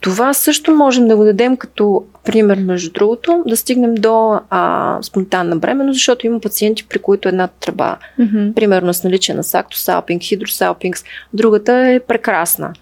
Това 0.02 0.34
също 0.34 0.72
можем 0.72 1.08
да 1.08 1.16
го 1.16 1.24
дадем 1.24 1.58
като 1.58 2.04
пример, 2.26 2.58
между 2.58 2.92
другото, 2.92 3.44
да 3.48 3.58
стигнем 3.58 3.96
до 3.96 4.40
а, 4.50 4.98
спонтанна 5.02 5.56
бременност, 5.56 5.98
защото 5.98 6.28
има 6.28 6.40
пациенти, 6.40 6.88
при 6.88 7.00
които 7.00 7.30
една 7.30 7.48
тръба, 7.48 7.98
mm-hmm. 8.20 8.54
примерно 8.54 8.94
с 8.94 9.04
наличие 9.04 9.36
на 9.36 9.44
сактосалпинг, 9.44 10.24
хидросалпингс, 10.24 11.04
другата 11.34 11.74
е 11.74 12.00
прекрасна. 12.00 12.74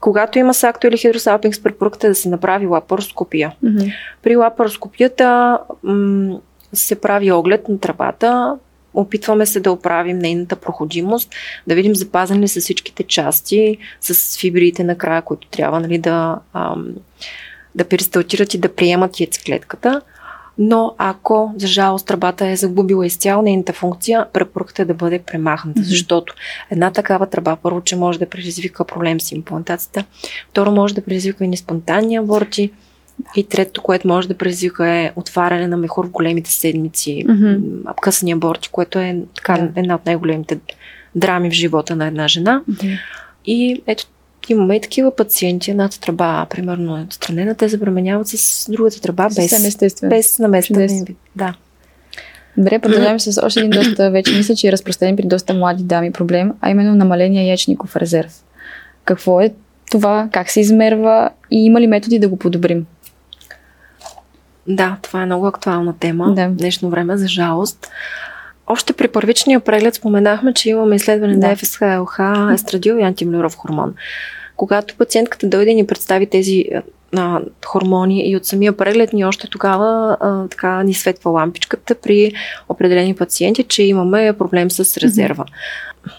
Когато 0.00 0.38
има 0.38 0.54
сакто 0.54 0.86
или 0.86 0.96
хидросалпинг, 0.96 1.54
препоръката 1.62 2.06
е 2.06 2.10
да 2.10 2.14
се 2.14 2.28
направи 2.28 2.66
лапароскопия. 2.66 3.54
Mm-hmm. 3.64 3.94
При 4.22 4.36
лапароскопията 4.36 5.58
м- 5.82 6.40
се 6.72 7.00
прави 7.00 7.32
оглед 7.32 7.68
на 7.68 7.78
тръбата, 7.78 8.56
опитваме 8.94 9.46
се 9.46 9.60
да 9.60 9.72
оправим 9.72 10.18
нейната 10.18 10.56
проходимост, 10.56 11.30
да 11.66 11.74
видим 11.74 11.94
запазени 11.94 12.40
ли 12.40 12.48
са 12.48 12.60
всичките 12.60 13.02
части 13.02 13.78
с 14.00 14.38
фибрите 14.38 14.84
накрая, 14.84 15.22
които 15.22 15.48
трябва 15.48 15.80
нали, 15.80 15.98
да, 15.98 16.38
ам, 16.52 16.94
да 17.74 17.84
перисталтират 17.84 18.54
и 18.54 18.58
да 18.58 18.74
приемат 18.74 19.20
яйцеклетката 19.20 20.00
но 20.58 20.94
ако, 20.98 21.54
за 21.56 21.66
жалост, 21.66 22.06
тръбата 22.06 22.46
е 22.46 22.56
загубила 22.56 23.06
изцяло 23.06 23.42
нейната 23.42 23.72
функция, 23.72 24.26
препоръката 24.32 24.82
е 24.82 24.84
да 24.84 24.94
бъде 24.94 25.18
премахната, 25.18 25.80
mm-hmm. 25.80 25.84
защото 25.84 26.34
една 26.70 26.90
такава 26.90 27.26
тръба, 27.26 27.56
първо, 27.62 27.80
че 27.80 27.96
може 27.96 28.18
да 28.18 28.28
предизвика 28.28 28.84
проблем 28.84 29.20
с 29.20 29.32
имплантацията, 29.32 30.04
второ, 30.50 30.70
може 30.70 30.94
да 30.94 31.04
предизвика 31.04 31.44
и 31.44 31.48
неспонтанни 31.48 32.16
аборти, 32.16 32.70
и 33.36 33.44
трето, 33.44 33.82
което 33.82 34.08
може 34.08 34.28
да 34.28 34.36
предизвика 34.36 34.88
е 34.88 35.12
отваряне 35.16 35.66
на 35.66 35.76
мехур 35.76 36.06
в 36.06 36.10
големите 36.10 36.50
седмици, 36.50 37.24
mm-hmm. 37.26 38.00
късани 38.02 38.32
аборти, 38.32 38.68
което 38.72 38.98
е 38.98 39.22
така, 39.34 39.58
yeah. 39.58 39.70
една 39.76 39.94
от 39.94 40.06
най-големите 40.06 40.58
драми 41.14 41.50
в 41.50 41.52
живота 41.52 41.96
на 41.96 42.06
една 42.06 42.28
жена. 42.28 42.62
Mm-hmm. 42.70 42.98
И 43.46 43.82
ето 43.86 44.06
Имаме 44.48 44.76
и 44.76 44.80
такива 44.80 45.16
пациенти, 45.16 45.70
едната 45.70 46.00
тръба, 46.00 46.46
примерно, 46.50 46.98
е 46.98 47.02
отстранена, 47.02 47.54
те 47.54 47.68
забременяват 47.68 48.28
с 48.28 48.70
другата 48.70 49.00
тръба 49.00 49.28
без, 49.36 49.76
без 50.02 50.38
наместа. 50.38 50.88
Да. 51.36 51.54
Добре, 52.56 52.78
продължаваме 52.78 53.18
с 53.18 53.42
още 53.42 53.60
един 53.60 53.70
доста, 53.70 54.10
вече 54.10 54.36
мисля, 54.36 54.54
че 54.54 54.68
е 54.68 54.72
разпространен 54.72 55.16
при 55.16 55.26
доста 55.26 55.54
млади 55.54 55.84
дами 55.84 56.12
проблем, 56.12 56.52
а 56.60 56.70
именно 56.70 56.94
намаления 56.94 57.46
ячников 57.46 57.96
резерв. 57.96 58.32
Какво 59.04 59.40
е 59.40 59.54
това, 59.90 60.28
как 60.32 60.50
се 60.50 60.60
измерва 60.60 61.30
и 61.50 61.64
има 61.64 61.80
ли 61.80 61.86
методи 61.86 62.18
да 62.18 62.28
го 62.28 62.36
подобрим? 62.36 62.86
Да, 64.68 64.96
това 65.02 65.22
е 65.22 65.26
много 65.26 65.46
актуална 65.46 65.94
тема 65.98 66.34
да. 66.34 66.48
в 66.48 66.54
днешно 66.54 66.90
време, 66.90 67.16
за 67.16 67.28
жалост. 67.28 67.90
Още 68.66 68.92
при 68.92 69.08
първичния 69.08 69.60
преглед 69.60 69.94
споменахме, 69.94 70.54
че 70.54 70.70
имаме 70.70 70.96
изследване 70.96 71.36
да. 71.36 71.48
на 71.48 71.56
ФСХ, 71.56 71.80
ЛХ, 72.00 72.18
естрадил 72.54 72.94
и 72.94 73.02
антимлюров 73.02 73.56
хормон. 73.56 73.94
Когато 74.56 74.96
пациентката 74.96 75.48
дойде 75.48 75.70
и 75.70 75.74
ни 75.74 75.86
представи 75.86 76.26
тези 76.26 76.64
а, 77.16 77.40
хормони 77.66 78.30
и 78.30 78.36
от 78.36 78.46
самия 78.46 78.76
преглед 78.76 79.12
ни 79.12 79.24
още 79.24 79.48
тогава 79.48 80.16
а, 80.20 80.48
така 80.48 80.82
ни 80.82 80.94
светва 80.94 81.30
лампичката 81.30 81.94
при 81.94 82.32
определени 82.68 83.14
пациенти, 83.14 83.64
че 83.64 83.82
имаме 83.82 84.34
проблем 84.38 84.70
с 84.70 84.96
резерва. 84.96 85.44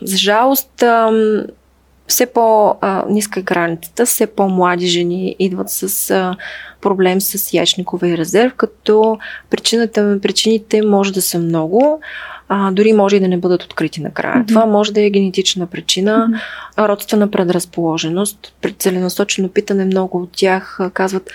За 0.02 0.18
жалост, 0.18 0.84
а, 0.84 1.12
все 2.08 2.26
по-ниска 2.26 3.39
е 3.39 3.43
границата, 3.43 4.06
все 4.06 4.28
по-млади 4.28 4.88
жени 4.88 5.36
идват 5.39 5.70
с 5.70 6.12
а, 6.12 6.36
проблем 6.82 7.22
с 7.22 7.54
яичниковия 7.54 8.17
резерв, 8.17 8.54
като 8.54 9.20
причината, 9.50 10.20
причините 10.22 10.82
може 10.82 11.13
да 11.13 11.22
са 11.22 11.39
много, 11.39 12.02
а, 12.50 12.72
дори 12.72 12.93
може 12.93 13.15
и 13.15 13.20
да 13.20 13.28
не 13.28 13.38
бъдат 13.38 13.63
открити 13.63 14.02
накрая. 14.02 14.36
Mm-hmm. 14.36 14.48
Това 14.48 14.65
може 14.65 14.93
да 14.93 15.02
е 15.02 15.10
генетична 15.10 15.67
причина, 15.67 16.30
mm-hmm. 16.78 16.88
родствена 16.88 17.32
предразположеност. 17.32 18.54
Целенасочено 18.80 19.50
питане 19.50 19.86
много 19.86 20.17
от 20.17 20.30
тях 20.32 20.80
казват 20.93 21.32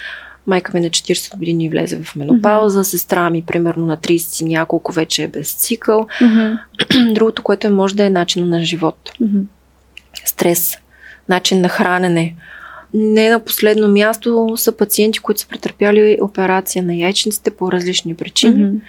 майка 0.47 0.73
ми 0.75 0.81
на 0.81 0.91
40 0.91 1.39
години 1.39 1.69
влезе 1.69 2.03
в 2.03 2.17
менопауза, 2.17 2.81
mm-hmm. 2.81 2.91
сестра 2.91 3.31
ми 3.31 3.43
примерно 3.43 3.87
на 3.87 3.97
30 3.97 4.49
няколко 4.49 4.93
вече 4.93 5.23
е 5.23 5.29
без 5.29 5.53
цикъл. 5.53 6.07
Mm-hmm. 6.21 7.13
Другото, 7.15 7.43
което 7.43 7.67
е, 7.67 7.71
може 7.71 7.97
да 7.97 8.05
е 8.05 8.11
начин 8.11 8.49
на 8.49 8.65
живот. 8.65 9.13
Mm-hmm. 9.23 9.45
Стрес, 10.25 10.79
начин 11.29 11.61
на 11.61 11.69
хранене. 11.69 12.35
Не 12.95 13.31
на 13.31 13.41
последно 13.41 13.89
място 13.89 14.53
са 14.57 14.77
пациенти, 14.77 15.19
които 15.19 15.41
са 15.41 15.49
претърпяли 15.49 16.19
операция 16.23 16.83
на 16.83 16.95
яйчниците 16.95 17.51
по 17.51 17.73
различни 17.73 18.15
причини. 18.15 18.65
Mm-hmm. 18.65 18.81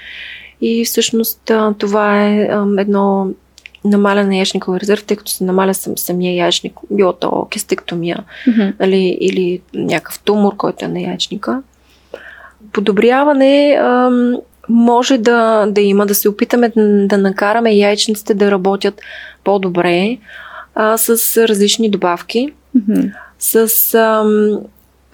И 0.62 0.86
всъщност 0.86 1.52
това 1.78 2.28
е 2.28 2.50
едно 2.78 3.28
намаля 3.86 4.24
на 4.24 4.36
яичникова 4.36 4.80
резерв, 4.80 5.04
тъй 5.04 5.18
като 5.18 5.32
се 5.32 5.44
намаля 5.44 5.74
сам, 5.74 5.98
самия 5.98 6.36
яичник, 6.36 6.74
било 6.92 7.14
то 7.14 7.48
кестектомия 7.52 8.24
mm-hmm. 8.48 8.74
нали, 8.80 9.18
или 9.22 9.62
някакъв 9.74 10.20
тумор, 10.20 10.56
който 10.58 10.86
е 10.86 10.88
на 10.88 11.02
яичника. 11.02 11.62
Подобряване 12.74 13.78
ам, 13.82 14.36
може 14.70 15.18
да, 15.18 15.66
да 15.66 15.82
има, 15.82 16.06
да 16.06 16.16
се 16.16 16.30
опитаме 16.30 16.70
да, 16.70 17.08
да 17.08 17.18
накараме 17.18 17.72
яйчниците 17.72 18.34
да 18.34 18.52
работят 18.52 19.02
по-добре 19.44 20.18
а, 20.76 20.98
с 20.98 21.38
различни 21.48 21.90
добавки, 21.90 22.54
mm-hmm. 22.78 23.14
с 23.40 23.94
ам, 23.94 24.60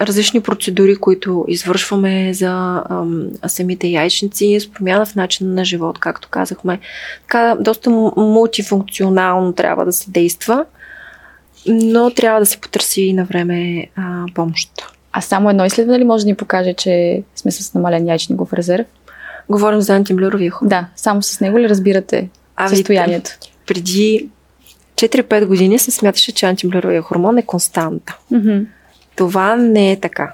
различни 0.02 0.41
процедури, 0.41 0.95
които 0.95 1.45
извършваме 1.48 2.34
за 2.34 2.84
ам, 2.89 3.28
самите 3.48 3.88
яйчници, 3.88 4.60
с 4.60 4.72
промяна 4.72 5.06
в 5.06 5.15
начина 5.15 5.54
на 5.54 5.65
живот, 5.65 6.00
както 6.00 6.30
казахме. 6.30 6.80
Така, 7.22 7.58
доста 7.60 7.89
мултифункционално 8.17 9.54
трябва 9.54 9.86
да 9.86 9.91
се 9.91 10.12
действа, 10.12 10.65
но 11.67 12.10
трябва 12.10 12.39
да 12.39 12.45
се 12.45 12.58
потърси 12.58 13.02
и 13.02 13.13
на 13.13 13.26
време 13.26 13.88
а, 13.95 14.26
помощ. 14.36 14.72
А 15.12 15.22
само 15.22 15.50
едно 15.50 15.65
изследване 15.65 16.00
ли 16.00 16.04
може 16.04 16.24
да 16.24 16.30
ни 16.30 16.36
покаже, 16.36 16.74
че 16.74 17.24
сме 17.36 17.52
с 17.52 17.74
намален 17.74 18.08
яйчников 18.08 18.54
резерв? 18.54 18.86
Говорим 19.50 19.82
за 19.82 19.95
антимблюровия 19.95 20.52
хормон. 20.52 20.69
Да, 20.69 20.88
само 20.95 21.22
с 21.22 21.39
него 21.39 21.60
ли 21.60 21.69
разбирате 21.69 22.30
а, 22.56 22.67
състоянието? 22.67 23.32
Преди 23.67 24.30
4-5 24.99 25.45
години 25.45 25.79
се 25.79 25.91
смяташе, 25.91 26.31
че 26.31 26.45
антимблюровия 26.45 27.01
хормон 27.01 27.38
е 27.38 27.41
константа. 27.41 28.17
Mm-hmm. 28.33 28.65
Това 29.15 29.55
не 29.55 29.91
е 29.91 29.99
така. 29.99 30.31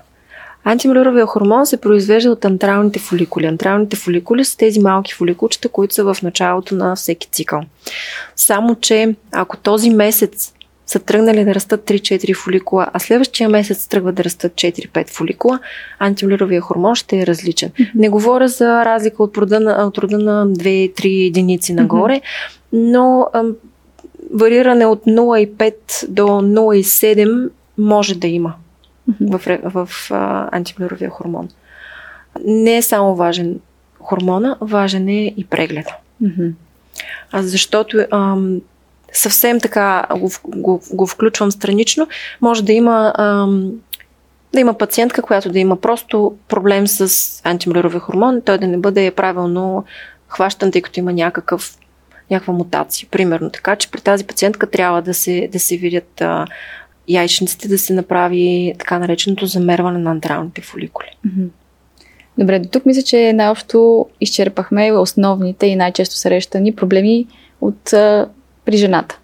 Антимилюровия 0.64 1.26
хормон 1.26 1.66
се 1.66 1.82
произвежда 1.82 2.32
от 2.32 2.46
антралните 2.46 3.00
фоликули. 3.00 3.46
Антралните 3.46 3.96
фоликули 3.96 4.46
са 4.46 4.58
тези 4.58 4.80
малки 4.80 5.14
фоликулчета, 5.14 5.70
които 5.70 5.94
са 5.94 6.14
в 6.14 6.22
началото 6.24 6.76
на 6.76 6.96
всеки 6.96 7.30
цикъл. 7.32 7.62
Само, 8.36 8.76
че 8.76 9.16
ако 9.32 9.58
този 9.58 9.90
месец 9.90 10.54
са 10.86 11.00
тръгнали 11.00 11.46
да 11.46 11.56
растат 11.56 11.82
3-4 11.82 12.36
фоликула, 12.36 12.88
а 12.94 13.00
следващия 13.00 13.50
месец 13.50 13.88
тръгва 13.88 14.12
да 14.12 14.24
растат 14.24 14.54
4-5 14.54 15.10
фоликула, 15.10 15.60
антимилюровия 16.00 16.62
хормон 16.62 16.96
ще 16.96 17.20
е 17.20 17.28
различен. 17.28 17.70
Mm-hmm. 17.70 17.92
Не 17.96 18.10
говоря 18.10 18.48
за 18.48 18.86
разлика 18.86 19.24
от 19.24 19.38
рода 19.38 19.60
на, 19.60 19.88
от 19.88 19.98
рода 19.98 20.18
на 20.18 20.48
2-3 20.48 21.28
единици 21.28 21.74
нагоре, 21.74 22.14
mm-hmm. 22.14 22.22
но 22.74 23.28
вариране 24.34 24.86
от 24.86 25.06
0,5 25.06 26.08
до 26.08 26.24
0,7 26.24 27.50
може 27.78 28.16
да 28.16 28.28
има 28.28 28.54
mm-hmm. 29.12 29.68
в, 29.70 29.88
в 29.88 30.12
а, 30.12 30.50
антимировия 30.58 31.10
хормон. 31.10 31.50
Не 32.46 32.78
е 32.78 32.82
само 32.82 33.16
важен 33.16 33.60
хормона, 34.00 34.58
важен 34.62 35.08
е 35.08 35.34
и 35.38 35.46
прегледа. 35.50 35.96
Mm-hmm. 36.24 36.52
А 37.32 37.44
защото 37.44 38.06
ам, 38.12 38.62
съвсем 39.14 39.60
така 39.60 40.06
го, 40.18 40.32
го, 40.48 40.82
го 40.94 41.08
включвам 41.08 41.52
странично, 41.52 42.08
може 42.42 42.64
да 42.64 42.74
има 42.74 43.14
ам, 43.18 43.72
да 44.54 44.60
има 44.60 44.74
пациентка, 44.74 45.22
която 45.22 45.52
да 45.52 45.60
има 45.60 45.76
просто 45.76 46.38
проблем 46.48 46.88
с 46.88 47.42
антимилировия 47.44 48.00
хормон, 48.00 48.42
той 48.46 48.58
да 48.58 48.68
не 48.68 48.78
бъде 48.78 49.12
правилно 49.12 49.86
хващан, 50.28 50.72
тъй 50.72 50.82
като 50.82 51.00
има 51.00 51.14
някакъв, 51.14 51.78
някаква 52.32 52.54
мутация. 52.54 53.08
Примерно 53.12 53.50
така, 53.50 53.76
че 53.76 53.92
при 53.92 54.02
тази 54.02 54.24
пациентка 54.24 54.68
трябва 54.68 55.02
да 55.02 55.14
се, 55.14 55.50
да 55.52 55.60
се 55.60 55.78
видят 55.78 56.22
а, 56.22 56.46
яйчниците 57.08 57.68
да 57.68 57.78
се 57.78 57.94
направи 57.94 58.74
така 58.80 59.00
нареченото 59.00 59.46
замерване 59.46 60.00
на 60.00 60.12
антралните 60.12 60.62
фоликули. 60.62 61.18
Добре, 62.38 62.60
до 62.60 62.70
тук 62.70 62.86
мисля, 62.86 63.02
че 63.02 63.34
най-общо 63.34 64.06
изчерпахме 64.22 64.92
основните 64.92 65.68
и 65.68 65.76
най-често 65.76 66.16
срещани 66.16 66.76
проблеми 66.76 67.28
от, 67.62 67.94
а, 67.94 68.30
при 68.66 68.78
жената. 68.78 69.20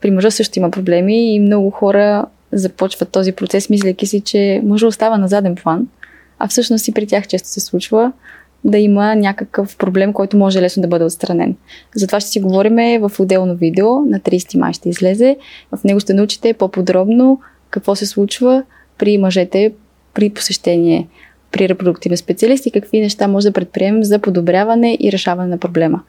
При 0.00 0.10
мъжа 0.10 0.30
също 0.30 0.58
има 0.58 0.70
проблеми 0.70 1.34
и 1.34 1.40
много 1.40 1.70
хора 1.70 2.26
започват 2.52 3.10
този 3.10 3.32
процес, 3.32 3.70
мисляки 3.70 4.06
си, 4.06 4.20
че 4.20 4.60
мъжа 4.64 4.86
остава 4.86 5.18
на 5.18 5.28
заден 5.28 5.54
план, 5.54 5.88
а 6.38 6.48
всъщност 6.48 6.88
и 6.88 6.94
при 6.94 7.06
тях 7.06 7.26
често 7.26 7.48
се 7.48 7.60
случва 7.60 8.12
да 8.70 8.78
има 8.78 9.14
някакъв 9.14 9.76
проблем, 9.76 10.12
който 10.12 10.36
може 10.36 10.62
лесно 10.62 10.80
да 10.80 10.88
бъде 10.88 11.04
отстранен. 11.04 11.56
Затова 11.96 12.20
ще 12.20 12.30
си 12.30 12.40
говорим 12.40 13.00
в 13.00 13.20
отделно 13.20 13.54
видео, 13.54 14.00
на 14.00 14.20
30 14.20 14.58
май 14.58 14.72
ще 14.72 14.88
излезе. 14.88 15.36
В 15.76 15.84
него 15.84 16.00
ще 16.00 16.14
научите 16.14 16.52
по-подробно 16.52 17.40
какво 17.70 17.94
се 17.94 18.06
случва 18.06 18.62
при 18.98 19.18
мъжете 19.18 19.72
при 20.14 20.30
посещение 20.30 21.08
при 21.52 21.68
репродуктивен 21.68 22.16
специалист 22.16 22.66
и 22.66 22.70
какви 22.70 23.00
неща 23.00 23.28
може 23.28 23.46
да 23.46 23.52
предприемем 23.52 24.04
за 24.04 24.18
подобряване 24.18 24.96
и 25.00 25.12
решаване 25.12 25.48
на 25.48 25.58
проблема. 25.58 26.02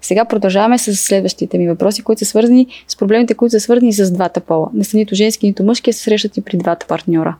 Сега 0.00 0.24
продължаваме 0.24 0.78
с 0.78 0.96
следващите 0.96 1.58
ми 1.58 1.68
въпроси, 1.68 2.02
които 2.02 2.18
са 2.18 2.24
свързани 2.24 2.66
с 2.88 2.96
проблемите, 2.96 3.34
които 3.34 3.50
са 3.50 3.60
свързани 3.60 3.92
с 3.92 4.10
двата 4.10 4.40
пола. 4.40 4.70
Не 4.74 4.84
са 4.84 4.96
нито 4.96 5.14
женски, 5.14 5.46
нито 5.46 5.64
мъжки, 5.64 5.90
а 5.90 5.92
се 5.92 6.02
срещат 6.02 6.36
и 6.36 6.40
при 6.40 6.56
двата 6.56 6.86
партньора. 6.86 7.36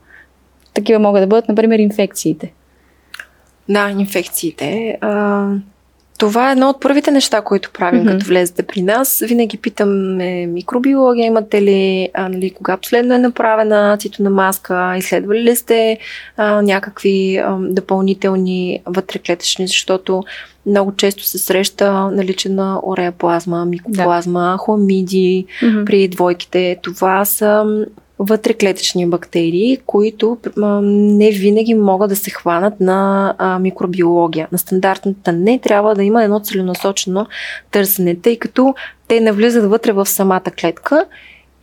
Такива 0.73 0.99
могат 0.99 1.23
да 1.23 1.27
бъдат, 1.27 1.49
например, 1.49 1.79
инфекциите. 1.79 2.53
Да, 3.69 3.89
инфекциите. 3.89 4.97
А, 5.01 5.47
това 6.17 6.49
е 6.49 6.51
едно 6.51 6.69
от 6.69 6.81
първите 6.81 7.11
неща, 7.11 7.41
които 7.41 7.71
правим, 7.73 8.03
mm-hmm. 8.03 8.11
като 8.11 8.25
влезете 8.25 8.63
при 8.63 8.81
нас. 8.81 9.23
Винаги 9.27 9.57
питаме 9.57 10.47
микробиология, 10.47 11.25
имате 11.25 11.61
ли, 11.61 12.09
а, 12.13 12.29
нали, 12.29 12.49
кога 12.49 12.77
последно 12.77 13.15
е 13.15 13.17
направена 13.17 13.97
цитона 13.99 14.29
маска, 14.29 14.95
изследвали 14.97 15.43
ли 15.43 15.55
сте 15.55 15.97
а, 16.37 16.61
някакви 16.61 17.37
а, 17.37 17.57
допълнителни 17.59 18.81
вътреклетъчни, 18.85 19.67
защото 19.67 20.23
много 20.65 20.95
често 20.95 21.23
се 21.23 21.37
среща 21.37 21.91
наличие 22.11 22.51
на 22.51 22.79
ореаплазма, 22.83 23.65
микоплазма, 23.65 24.51
да. 24.51 24.57
хламиди 24.57 25.45
mm-hmm. 25.61 25.85
при 25.85 26.07
двойките. 26.07 26.77
Това 26.83 27.25
са 27.25 27.65
вътреклетъчни 28.19 29.09
бактерии, 29.09 29.77
които 29.85 30.37
не 30.83 31.31
винаги 31.31 31.73
могат 31.73 32.09
да 32.09 32.15
се 32.15 32.29
хванат 32.29 32.79
на 32.79 33.57
микробиология. 33.61 34.47
На 34.51 34.57
стандартната 34.57 35.31
не 35.31 35.59
трябва 35.59 35.95
да 35.95 36.03
има 36.03 36.23
едно 36.23 36.39
целенасочено 36.39 37.27
търсене, 37.71 38.15
тъй 38.15 38.37
като 38.37 38.75
те 39.07 39.19
навлизат 39.19 39.69
вътре 39.69 39.91
в 39.91 40.05
самата 40.05 40.51
клетка 40.61 41.05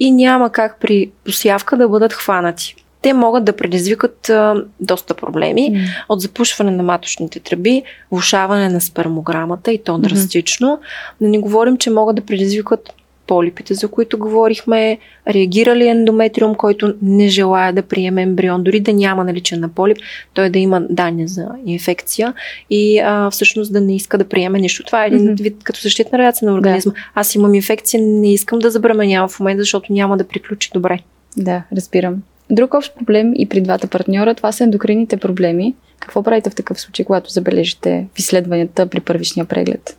и 0.00 0.10
няма 0.10 0.50
как 0.50 0.80
при 0.80 1.10
посявка 1.24 1.76
да 1.76 1.88
бъдат 1.88 2.12
хванати. 2.12 2.76
Те 3.02 3.12
могат 3.12 3.44
да 3.44 3.56
предизвикат 3.56 4.28
а, 4.30 4.64
доста 4.80 5.14
проблеми 5.14 5.60
mm. 5.60 5.86
от 6.08 6.20
запушване 6.20 6.70
на 6.70 6.82
маточните 6.82 7.40
тръби, 7.40 7.82
влушаване 8.10 8.68
на 8.68 8.80
спермограмата 8.80 9.72
и 9.72 9.82
то 9.82 9.98
драстично. 9.98 10.68
Mm-hmm. 10.68 11.20
Да 11.20 11.28
не 11.28 11.38
говорим, 11.38 11.76
че 11.76 11.90
могат 11.90 12.16
да 12.16 12.22
предизвикат 12.22 12.94
полипите, 13.26 13.74
за 13.74 13.88
които 13.88 14.18
говорихме, 14.18 14.98
реагира 15.28 15.76
ли 15.76 15.88
ендометриум, 15.88 16.54
който 16.54 16.94
не 17.02 17.28
желая 17.28 17.72
да 17.72 17.82
приеме 17.82 18.22
ембрион, 18.22 18.62
дори 18.62 18.80
да 18.80 18.92
няма 18.92 19.24
наличие 19.24 19.58
на 19.58 19.68
полип, 19.68 19.96
той 20.34 20.50
да 20.50 20.58
има 20.58 20.80
данни 20.90 21.28
за 21.28 21.48
инфекция 21.66 22.34
и 22.70 22.98
а, 22.98 23.30
всъщност 23.30 23.72
да 23.72 23.80
не 23.80 23.96
иска 23.96 24.18
да 24.18 24.28
приеме 24.28 24.60
нищо. 24.60 24.82
Това 24.84 25.04
е 25.04 25.06
един 25.06 25.20
mm-hmm. 25.20 25.42
вид 25.42 25.56
като 25.64 25.80
защитна 25.80 26.18
реакция 26.18 26.48
на 26.48 26.54
организма. 26.54 26.92
Да. 26.92 26.98
Аз 27.14 27.34
имам 27.34 27.54
инфекция, 27.54 28.02
не 28.02 28.32
искам 28.32 28.58
да 28.58 28.70
забременявам 28.70 29.28
в 29.28 29.40
момента, 29.40 29.62
защото 29.62 29.92
няма 29.92 30.16
да 30.16 30.28
приключи 30.28 30.70
добре. 30.74 30.98
Да, 31.36 31.62
разбирам. 31.76 32.22
Друг 32.50 32.74
общ 32.74 32.94
проблем 32.94 33.32
и 33.36 33.48
при 33.48 33.60
двата 33.60 33.86
партньора, 33.86 34.34
това 34.34 34.52
са 34.52 34.64
ендокрините 34.64 35.16
проблеми. 35.16 35.74
Какво 36.00 36.22
правите 36.22 36.50
в 36.50 36.54
такъв 36.54 36.80
случай, 36.80 37.04
когато 37.04 37.30
забележите 37.30 38.06
в 38.14 38.18
изследванията 38.18 38.86
при 38.86 39.00
първичния 39.00 39.46
преглед? 39.46 39.96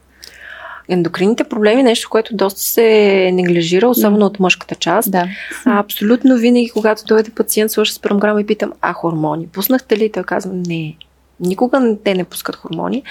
Ендокрините 0.90 1.44
проблеми 1.44 1.84
нещо, 1.84 2.10
което 2.10 2.36
доста 2.36 2.62
се 2.62 3.30
неглижира, 3.34 3.88
особено 3.88 4.26
mm. 4.26 4.28
от 4.28 4.40
мъжката 4.40 4.76
част. 4.76 5.12
Да. 5.12 5.28
А, 5.66 5.80
абсолютно 5.80 6.38
винаги, 6.38 6.70
когато 6.70 7.06
дойде 7.06 7.32
пациент, 7.32 7.72
свърши 7.72 7.94
с 7.94 8.00
програма 8.00 8.42
и 8.42 8.46
питам, 8.46 8.74
а 8.82 8.94
хормони, 8.94 9.48
пуснахте 9.48 9.98
ли? 9.98 10.12
Той 10.12 10.24
казва, 10.24 10.54
не. 10.54 10.96
Никога 11.40 11.98
те 12.04 12.14
не 12.16 12.24
пускат 12.24 12.56
хормони, 12.56 13.04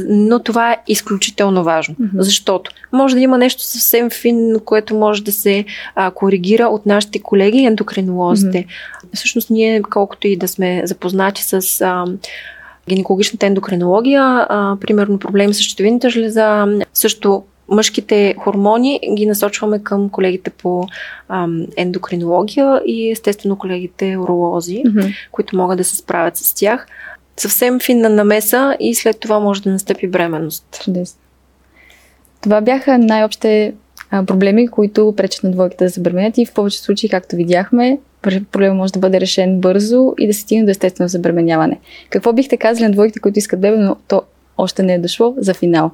но 0.00 0.38
това 0.38 0.72
е 0.72 0.76
изключително 0.88 1.64
важно, 1.64 1.94
mm-hmm. 1.94 2.20
защото 2.20 2.70
може 2.92 3.14
да 3.14 3.20
има 3.20 3.38
нещо 3.38 3.62
съвсем 3.62 4.10
финно, 4.10 4.60
което 4.60 4.94
може 4.94 5.24
да 5.24 5.32
се 5.32 5.64
а, 5.94 6.10
коригира 6.10 6.66
от 6.66 6.86
нашите 6.86 7.22
колеги 7.22 7.64
ендокринолозите. 7.64 8.58
Mm-hmm. 8.58 9.16
Всъщност 9.16 9.50
ние, 9.50 9.82
колкото 9.82 10.26
и 10.26 10.36
да 10.36 10.48
сме 10.48 10.82
запознати 10.84 11.44
с 11.44 11.80
а, 11.80 12.04
гинекологичната 12.88 13.46
ендокринология, 13.46 14.46
а, 14.48 14.76
примерно 14.80 15.18
проблеми 15.18 15.54
с 15.54 15.60
щитовидната 15.60 16.10
жлеза, 16.10 16.66
също 16.94 17.42
мъжките 17.68 18.34
хормони 18.38 19.00
ги 19.14 19.26
насочваме 19.26 19.82
към 19.82 20.10
колегите 20.10 20.50
по 20.50 20.86
ам, 21.28 21.66
ендокринология 21.76 22.82
и 22.86 23.10
естествено 23.10 23.58
колегите 23.58 24.16
уролози, 24.16 24.82
mm-hmm. 24.86 25.14
които 25.32 25.56
могат 25.56 25.78
да 25.78 25.84
се 25.84 25.96
справят 25.96 26.36
с 26.36 26.54
тях. 26.54 26.86
Съвсем 27.36 27.80
финна 27.80 28.08
намеса 28.08 28.76
и 28.80 28.94
след 28.94 29.20
това 29.20 29.40
може 29.40 29.62
да 29.62 29.70
настъпи 29.70 30.06
бременност. 30.06 30.80
Чудесно. 30.84 31.20
Това 32.40 32.60
бяха 32.60 32.98
най-общите 32.98 33.74
проблеми, 34.26 34.68
които 34.68 35.14
пречат 35.16 35.44
на 35.44 35.50
двойките 35.50 35.84
да 35.84 35.90
се 35.90 36.00
бременят 36.00 36.38
и 36.38 36.46
в 36.46 36.52
повечето 36.52 36.84
случаи, 36.84 37.10
както 37.10 37.36
видяхме, 37.36 37.98
проблема 38.22 38.74
може 38.74 38.92
да 38.92 38.98
бъде 38.98 39.20
решен 39.20 39.60
бързо 39.60 40.14
и 40.18 40.26
да 40.26 40.34
се 40.34 40.40
стигне 40.40 40.64
до 40.64 40.70
естествено 40.70 41.08
забременяване. 41.08 41.80
Какво 42.10 42.32
бихте 42.32 42.56
казали 42.56 42.84
на 42.84 42.92
двойките, 42.92 43.20
които 43.20 43.38
искат 43.38 43.60
бебе, 43.60 43.76
но 43.76 43.96
то 44.08 44.22
още 44.58 44.82
не 44.82 44.94
е 44.94 44.98
дошло 44.98 45.34
за 45.38 45.54
финал? 45.54 45.90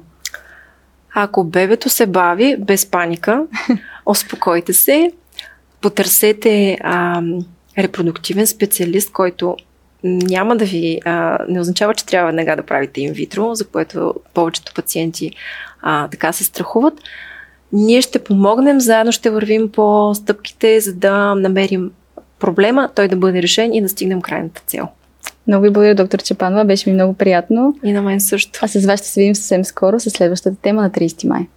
Ако 1.15 1.43
бебето 1.43 1.89
се 1.89 2.05
бави, 2.05 2.55
без 2.59 2.85
паника, 2.85 3.45
успокойте 4.05 4.73
се, 4.73 5.11
потърсете 5.81 6.77
а, 6.81 7.21
репродуктивен 7.77 8.47
специалист, 8.47 9.11
който 9.11 9.57
няма 10.03 10.57
да 10.57 10.65
ви. 10.65 10.99
А, 11.05 11.37
не 11.49 11.59
означава, 11.59 11.93
че 11.93 12.05
трябва 12.05 12.27
веднага 12.27 12.55
да 12.55 12.63
правите 12.63 13.01
инвитро, 13.01 13.55
за 13.55 13.67
което 13.67 14.13
повечето 14.33 14.73
пациенти 14.73 15.31
а, 15.81 16.07
така 16.07 16.31
се 16.33 16.43
страхуват. 16.43 16.93
Ние 17.73 18.01
ще 18.01 18.23
помогнем, 18.23 18.79
заедно 18.79 19.11
ще 19.11 19.29
вървим 19.29 19.71
по 19.71 20.11
стъпките, 20.15 20.79
за 20.79 20.93
да 20.93 21.35
намерим 21.35 21.91
проблема, 22.39 22.89
той 22.95 23.07
да 23.07 23.15
бъде 23.15 23.41
решен 23.41 23.73
и 23.73 23.81
да 23.81 23.89
стигнем 23.89 24.21
крайната 24.21 24.61
цел. 24.67 24.87
Много 25.47 25.63
ви 25.63 25.69
благодаря, 25.69 25.95
доктор 25.95 26.19
Чепанова. 26.19 26.65
Беше 26.65 26.89
ми 26.89 26.93
много 26.93 27.13
приятно. 27.13 27.75
И 27.83 27.91
на 27.91 28.01
мен 28.01 28.21
също. 28.21 28.59
А 28.63 28.67
с 28.67 28.85
вас 28.85 28.99
ще 28.99 29.09
се 29.09 29.19
видим 29.19 29.35
съвсем 29.35 29.65
скоро 29.65 29.99
с 29.99 30.09
следващата 30.09 30.55
тема 30.61 30.81
на 30.81 30.89
30 30.89 31.27
май. 31.27 31.47